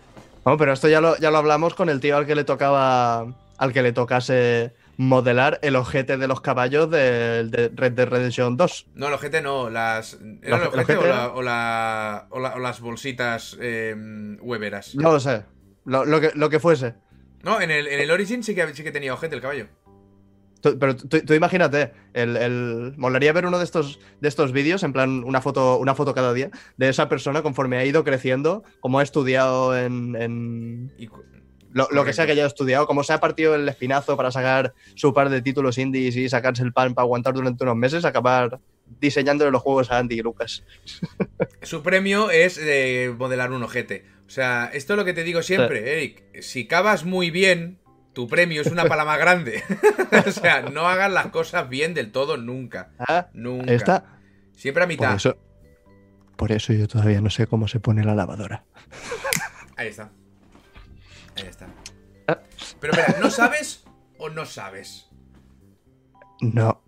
No, 0.45 0.57
pero 0.57 0.73
esto 0.73 0.89
ya 0.89 1.01
lo, 1.01 1.17
ya 1.19 1.31
lo 1.31 1.39
hablamos 1.39 1.75
con 1.75 1.89
el 1.89 2.01
tío 2.01 2.17
al 2.17 2.27
que 2.27 2.35
le 2.35 2.45
tocaba. 2.45 3.39
Al 3.59 3.73
que 3.73 3.83
le 3.83 3.93
tocase 3.93 4.75
modelar 4.97 5.59
el 5.63 5.77
ojete 5.77 6.17
de 6.17 6.27
los 6.27 6.41
caballos 6.41 6.91
de, 6.91 7.71
Red 7.75 7.93
Dead 7.93 8.09
Redemption 8.09 8.57
2. 8.57 8.87
No, 8.95 9.09
el 9.09 9.15
ojete 9.15 9.41
no, 9.41 9.71
las. 9.71 10.19
¿Era 10.43 10.57
el 10.57 10.63
ojete, 10.63 10.97
o, 10.97 11.43
las 11.43 12.81
bolsitas 12.81 13.57
eh, 13.61 13.95
hueveras? 14.41 14.95
No 14.97 15.13
lo 15.13 15.21
sé. 15.21 15.45
Lo, 15.85 16.21
que, 16.21 16.33
lo 16.35 16.51
que 16.51 16.61
fuese. 16.61 16.95
No, 17.43 17.61
en 17.61 17.71
el, 17.71 17.87
en 17.89 18.01
el 18.01 18.11
Origin 18.11 18.43
sí 18.43 18.55
que, 18.55 18.75
sí 18.75 18.83
que 18.83 18.93
tenía 18.93 19.15
ojete 19.15 19.35
el 19.35 19.41
caballo. 19.41 19.67
pero 20.63 20.97
tú, 20.97 21.35
imagínate, 21.35 21.93
el, 22.13 22.37
el, 22.37 22.95
molaría 22.97 23.33
ver 23.33 23.47
uno 23.47 23.59
de 23.59 23.65
estos, 23.65 23.99
de 24.21 24.29
estos 24.29 24.53
vídeos, 24.53 24.83
en 24.83 24.93
plan 24.93 25.25
una 25.25 25.41
foto, 25.41 25.79
una 25.79 25.95
foto 25.95 26.15
cada 26.15 26.33
día, 26.33 26.51
de 26.77 26.89
esa 26.89 27.09
persona 27.09 27.43
conforme 27.43 27.79
ha 27.79 27.85
ido 27.85 28.05
creciendo, 28.05 28.63
como 28.81 29.01
ha 29.01 29.03
estudiado 29.03 29.77
en, 29.77 30.93
lo, 31.73 32.05
que 32.05 32.13
sea 32.13 32.27
que 32.27 32.33
haya 32.33 32.47
estudiado, 32.47 32.87
como 32.87 33.03
se 33.03 33.13
ha 33.13 33.21
partido 33.21 33.55
el 33.55 33.69
espinazo 33.69 34.17
para 34.17 34.31
sacar 34.31 34.75
su 34.95 35.13
par 35.13 35.31
de 35.31 35.43
títulos 35.43 35.79
indies 35.79 36.17
y 36.17 36.29
sacarse 36.29 36.63
el 36.63 36.73
pan 36.73 36.95
para 36.95 37.05
aguantar 37.05 37.35
durante 37.35 37.65
unos 37.65 37.77
meses, 37.77 38.05
acabar 38.05 38.61
diseñándole 39.01 39.51
los 39.51 39.63
juegos 39.63 39.91
a 39.91 39.99
Andy 39.99 40.17
y 40.17 40.23
Lucas. 40.23 40.65
Su 41.63 41.83
premio 41.83 42.31
es 42.31 42.59
eh, 42.59 43.15
modelar 43.17 43.53
un 43.53 43.63
ojete. 43.63 44.05
O 44.27 44.31
sea, 44.31 44.71
esto 44.73 44.95
es 44.95 44.97
lo 44.97 45.05
que 45.05 45.13
te 45.13 45.25
digo 45.25 45.43
siempre, 45.43 45.93
Eric. 45.93 46.41
Si 46.41 46.67
cavas 46.67 47.05
muy 47.05 47.31
bien, 47.31 47.79
tu 48.13 48.29
premio 48.29 48.63
es 48.63 48.69
una 48.69 48.85
pala 48.85 49.05
más 49.05 49.19
grande. 49.19 49.63
o 50.27 50.31
sea, 50.31 50.63
no 50.63 50.89
hagas 50.89 51.13
las 51.13 51.27
cosas 51.27 51.69
bien 51.69 51.95
del 51.95 52.13
todo 52.13 52.37
nunca. 52.37 52.91
Ah, 52.99 53.29
nunca. 53.33 53.73
Está... 53.73 54.19
Siempre 54.55 54.85
a 54.85 54.87
mitad. 54.87 55.09
Por 55.09 55.17
eso, 55.17 55.37
por 56.37 56.53
eso 56.53 56.73
yo 56.73 56.89
todavía 56.89 57.21
no 57.21 57.31
sé 57.31 57.47
cómo 57.47 57.69
se 57.69 57.81
pone 57.81 58.05
la 58.05 58.15
lavadora. 58.15 58.65
Ahí 59.77 59.89
está. 59.89 60.13
Ahí 61.37 61.47
está. 61.47 61.67
Ah. 62.29 62.39
Pero 62.81 62.93
espera, 62.93 63.19
¿no 63.21 63.31
sabes 63.31 63.85
o 64.19 64.29
no 64.29 64.47
sabes? 64.47 65.09
No. 66.41 66.83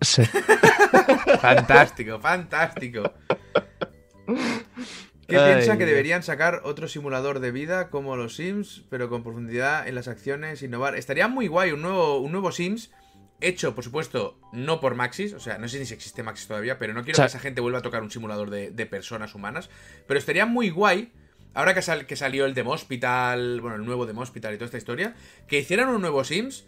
Sé. 0.00 0.24
fantástico, 1.40 2.20
fantástico. 2.20 3.12
¿Qué 5.26 5.36
piensa 5.36 5.78
que 5.78 5.86
deberían 5.86 6.22
sacar 6.22 6.62
otro 6.64 6.88
simulador 6.88 7.40
de 7.40 7.52
vida 7.52 7.90
como 7.90 8.16
los 8.16 8.36
Sims, 8.36 8.84
pero 8.90 9.08
con 9.08 9.22
profundidad 9.22 9.86
en 9.86 9.94
las 9.94 10.08
acciones, 10.08 10.62
innovar? 10.62 10.96
Estaría 10.96 11.28
muy 11.28 11.46
guay 11.46 11.72
un 11.72 11.82
nuevo, 11.82 12.18
un 12.18 12.32
nuevo 12.32 12.50
Sims 12.50 12.90
hecho, 13.40 13.74
por 13.74 13.84
supuesto, 13.84 14.38
no 14.52 14.80
por 14.80 14.94
Maxis, 14.94 15.32
o 15.32 15.40
sea, 15.40 15.58
no 15.58 15.68
sé 15.68 15.78
ni 15.78 15.86
si 15.86 15.94
existe 15.94 16.22
Maxis 16.22 16.48
todavía, 16.48 16.78
pero 16.78 16.92
no 16.92 17.04
quiero 17.04 17.18
que 17.18 17.26
esa 17.26 17.38
gente 17.38 17.60
vuelva 17.60 17.78
a 17.78 17.82
tocar 17.82 18.02
un 18.02 18.10
simulador 18.10 18.50
de, 18.50 18.70
de 18.70 18.86
personas 18.86 19.34
humanas, 19.34 19.70
pero 20.06 20.18
estaría 20.18 20.46
muy 20.46 20.70
guay 20.70 21.12
ahora 21.54 21.74
que, 21.74 22.06
que 22.06 22.16
salió 22.16 22.46
el 22.46 22.54
Demo 22.54 22.72
Hospital, 22.72 23.60
bueno, 23.60 23.76
el 23.76 23.84
nuevo 23.84 24.06
Demo 24.06 24.20
Hospital 24.20 24.54
y 24.54 24.56
toda 24.56 24.66
esta 24.66 24.78
historia, 24.78 25.14
que 25.46 25.58
hicieran 25.58 25.88
un 25.88 26.00
nuevo 26.00 26.24
Sims, 26.24 26.66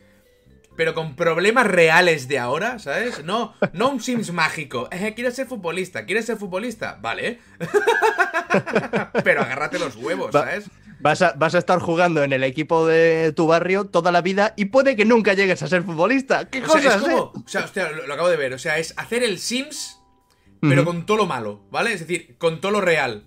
pero 0.76 0.94
con 0.94 1.16
problemas 1.16 1.66
reales 1.66 2.28
de 2.28 2.38
ahora, 2.38 2.78
¿sabes? 2.78 3.24
No, 3.24 3.54
no 3.72 3.90
un 3.90 4.00
Sims 4.00 4.32
mágico. 4.32 4.88
Eh, 4.90 5.12
quiero 5.14 5.30
ser 5.30 5.46
futbolista, 5.46 6.06
¿quieres 6.06 6.26
ser 6.26 6.36
futbolista? 6.36 6.98
Vale. 7.00 7.40
pero 9.24 9.42
agárrate 9.42 9.78
los 9.78 9.96
huevos, 9.96 10.32
¿sabes? 10.32 10.66
Vas 11.00 11.20
a, 11.20 11.32
vas 11.32 11.54
a, 11.56 11.58
estar 11.58 11.80
jugando 11.80 12.22
en 12.22 12.32
el 12.32 12.44
equipo 12.44 12.86
de 12.86 13.32
tu 13.32 13.48
barrio 13.48 13.86
toda 13.86 14.12
la 14.12 14.22
vida 14.22 14.54
y 14.56 14.66
puede 14.66 14.94
que 14.94 15.04
nunca 15.04 15.34
llegues 15.34 15.60
a 15.62 15.66
ser 15.66 15.82
futbolista. 15.82 16.48
¿Qué 16.48 16.62
cosas? 16.62 17.02
Eh? 17.02 17.14
O 17.14 17.32
sea, 17.44 17.64
hostia, 17.64 17.90
lo, 17.90 18.12
acabo 18.12 18.28
de 18.28 18.36
ver. 18.36 18.54
O 18.54 18.58
sea, 18.58 18.78
es 18.78 18.94
hacer 18.96 19.24
el 19.24 19.40
Sims, 19.40 20.00
pero 20.60 20.84
con 20.84 21.04
todo 21.04 21.16
lo 21.16 21.26
malo, 21.26 21.64
¿vale? 21.72 21.92
Es 21.92 22.00
decir, 22.00 22.36
con 22.38 22.60
todo 22.60 22.70
lo 22.70 22.80
real. 22.80 23.24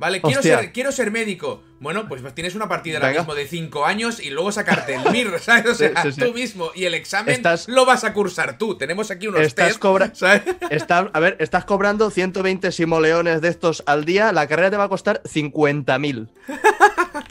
Vale, 0.00 0.22
quiero 0.22 0.42
ser, 0.42 0.72
quiero 0.72 0.92
ser, 0.92 1.10
médico. 1.10 1.62
Bueno, 1.78 2.08
pues, 2.08 2.22
tienes 2.34 2.54
una 2.54 2.68
partida 2.68 2.96
ahora 2.96 3.12
mismo 3.12 3.34
de 3.34 3.46
5 3.46 3.84
años 3.84 4.18
y 4.18 4.30
luego 4.30 4.50
sacarte 4.50 4.94
el 4.94 5.02
MIR, 5.12 5.38
¿sabes? 5.40 5.66
O 5.66 5.74
sea, 5.74 5.92
tú 6.18 6.32
mismo. 6.32 6.70
Y 6.74 6.86
el 6.86 6.94
examen 6.94 7.42
lo 7.66 7.84
vas 7.84 8.04
a 8.04 8.14
cursar 8.14 8.56
tú. 8.56 8.78
Tenemos 8.78 9.10
aquí 9.10 9.26
unos 9.26 9.42
estás 9.42 9.78
test, 9.78 10.14
¿sabes? 10.14 10.42
a 10.88 11.20
ver, 11.20 11.36
estás 11.38 11.66
cobrando 11.66 12.10
120 12.10 12.72
simoleones 12.72 13.42
de 13.42 13.48
estos 13.48 13.82
al 13.84 14.06
día. 14.06 14.32
La 14.32 14.48
carrera 14.48 14.70
te 14.70 14.78
va 14.78 14.84
a 14.84 14.88
costar 14.88 15.22
50.000. 15.24 16.30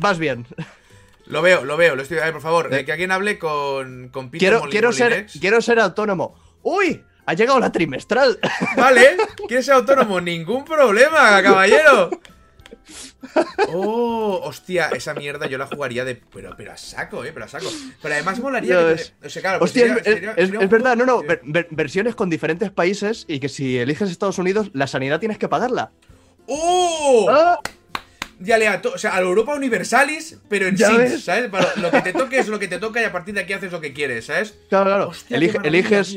Vas 0.00 0.18
bien. 0.20 0.46
Lo 1.26 1.42
veo, 1.42 1.64
lo 1.64 1.76
veo. 1.76 1.96
Lo 1.96 2.02
estoy, 2.02 2.18
a 2.18 2.26
ver, 2.26 2.32
por 2.32 2.42
favor, 2.42 2.72
eh. 2.72 2.84
que 2.84 2.92
alguien 2.92 3.10
hable 3.10 3.40
con, 3.40 4.10
con 4.10 4.30
quiero, 4.30 4.62
quiero 4.70 4.92
ser, 4.92 5.26
quiero 5.40 5.60
ser 5.60 5.80
autónomo. 5.80 6.38
¡Uy! 6.62 7.02
Ha 7.28 7.34
llegado 7.34 7.60
la 7.60 7.70
trimestral. 7.70 8.38
Vale, 8.76 9.18
¿quieres 9.46 9.66
ser 9.66 9.74
autónomo? 9.74 10.18
Ningún 10.18 10.64
problema, 10.64 11.42
caballero. 11.42 12.08
Oh, 13.70 14.40
hostia, 14.44 14.88
esa 14.96 15.12
mierda 15.12 15.46
yo 15.46 15.58
la 15.58 15.66
jugaría 15.66 16.06
de. 16.06 16.14
Pero, 16.14 16.54
pero 16.56 16.72
a 16.72 16.78
saco, 16.78 17.22
eh, 17.26 17.32
pero 17.34 17.44
a 17.44 17.48
saco. 17.48 17.70
Pero 18.00 18.14
además 18.14 18.40
molaría. 18.40 18.96
Que 18.96 19.26
O 19.26 19.28
sea, 19.28 19.42
claro, 19.42 19.62
hostia, 19.62 19.94
es, 20.36 20.70
verdad, 20.70 20.96
no, 20.96 21.04
no. 21.04 21.22
versiones 21.70 22.14
con 22.14 22.30
diferentes 22.30 22.70
países 22.70 23.26
y 23.28 23.40
que 23.40 23.50
si 23.50 23.76
eliges 23.76 24.10
Estados 24.10 24.38
Unidos, 24.38 24.70
la 24.72 24.86
sanidad 24.86 25.20
tienes 25.20 25.36
que 25.36 25.48
pagarla. 25.48 25.90
¡Oh! 26.46 27.26
¿Ah? 27.28 27.58
de 28.38 28.54
aleatorio, 28.54 28.94
o 28.94 28.98
sea, 28.98 29.16
a 29.16 29.20
Europa 29.20 29.52
Universalis, 29.54 30.38
pero 30.48 30.68
en 30.68 30.78
sí, 30.78 31.18
¿sabes? 31.20 31.50
lo 31.76 31.90
que 31.90 32.00
te 32.00 32.12
toque 32.12 32.38
es 32.38 32.48
lo 32.48 32.58
que 32.58 32.68
te 32.68 32.78
toca 32.78 33.02
y 33.02 33.04
a 33.04 33.12
partir 33.12 33.34
de 33.34 33.40
aquí 33.40 33.52
haces 33.52 33.72
lo 33.72 33.80
que 33.80 33.92
quieres, 33.92 34.26
¿sabes? 34.26 34.54
Claro, 34.70 35.10
claro. 35.10 35.12
eliges, 35.64 36.16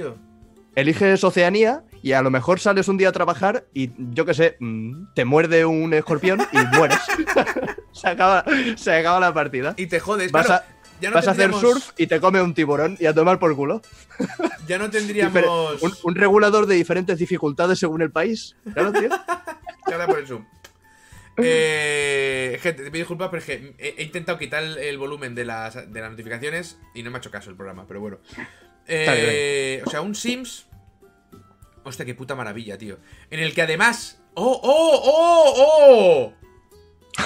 eliges 0.76 1.24
Oceanía 1.24 1.84
y 2.02 2.14
a 2.14 2.22
lo 2.22 2.32
mejor 2.32 2.60
sales 2.60 2.88
un 2.88 2.98
día 2.98 3.10
a 3.10 3.12
trabajar 3.12 3.66
y 3.74 3.92
yo 3.98 4.26
qué 4.26 4.34
sé, 4.34 4.58
mm, 4.60 5.14
te 5.14 5.26
muerde 5.26 5.66
un 5.66 5.94
escorpión 5.94 6.42
y 6.52 6.58
mueres. 6.78 7.00
se, 7.92 8.08
acaba, 8.08 8.44
se 8.76 8.94
acaba 8.94 9.20
la 9.20 9.34
partida. 9.34 9.74
Y 9.78 9.88
te 9.88 10.00
jodes, 10.00 10.32
vas 10.32 10.50
a, 10.50 10.66
vas 11.14 11.28
a 11.28 11.32
hacer 11.32 11.54
surf 11.54 11.92
y 11.98 12.08
te 12.08 12.20
come 12.20 12.42
un 12.42 12.54
tiburón 12.54 12.98
y 13.00 13.06
a 13.06 13.14
tomar 13.14 13.40
por 13.40 13.56
culo. 13.56 13.82
ya 14.68 14.78
no 14.78 14.90
tendríamos. 14.90 15.82
Un, 16.04 16.16
regulador 16.16 16.66
de 16.66 16.76
diferentes 16.76 17.18
dificultades 17.18 17.80
según 17.80 18.02
el 18.02 18.12
país. 18.12 18.56
Claro, 18.74 18.92
tío. 18.92 19.10
por 20.08 20.20
el 20.20 20.28
zoom. 20.28 20.46
Eh, 21.38 22.60
gente, 22.62 22.84
te 22.84 22.92
pido 22.92 23.04
disculpas, 23.04 23.30
pero 23.30 23.40
es 23.40 23.46
que 23.46 23.76
he, 23.80 24.04
intentado 24.04 24.38
quitar 24.38 24.64
el, 24.64 24.98
volumen 24.98 25.34
de 25.34 25.46
las, 25.46 25.92
de 25.92 26.02
las 26.02 26.12
notificaciones 26.12 26.78
y 26.94 27.04
no 27.04 27.10
me 27.10 27.18
ha 27.18 27.20
hecho 27.20 27.32
caso 27.32 27.50
el 27.50 27.56
programa, 27.56 27.86
pero 27.88 28.00
bueno. 28.00 28.18
Eh, 28.88 29.82
o 29.86 29.90
sea, 29.90 30.02
un 30.02 30.16
Sims. 30.16 30.68
Hostia, 31.84 32.06
qué 32.06 32.14
puta 32.14 32.36
maravilla, 32.36 32.78
tío. 32.78 33.00
En 33.30 33.40
el 33.40 33.54
que 33.54 33.62
además. 33.62 34.22
¡Oh, 34.34 34.60
oh, 34.64 35.02
oh, 35.04 35.54
oh! 35.58 36.34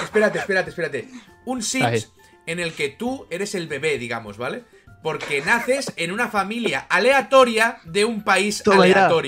Espérate, 0.02 0.38
espérate, 0.38 0.70
espérate. 0.70 1.08
Un 1.44 1.62
Sims 1.62 2.12
en 2.46 2.60
el 2.60 2.72
que 2.72 2.88
tú 2.88 3.26
eres 3.30 3.54
el 3.54 3.68
bebé, 3.68 3.98
digamos, 3.98 4.38
¿vale? 4.38 4.64
Porque 5.02 5.40
naces 5.42 5.92
en 5.96 6.10
una 6.10 6.28
familia 6.28 6.86
aleatoria 6.88 7.78
de 7.84 8.04
un 8.04 8.24
país 8.24 8.62
aleatorio. 8.66 9.22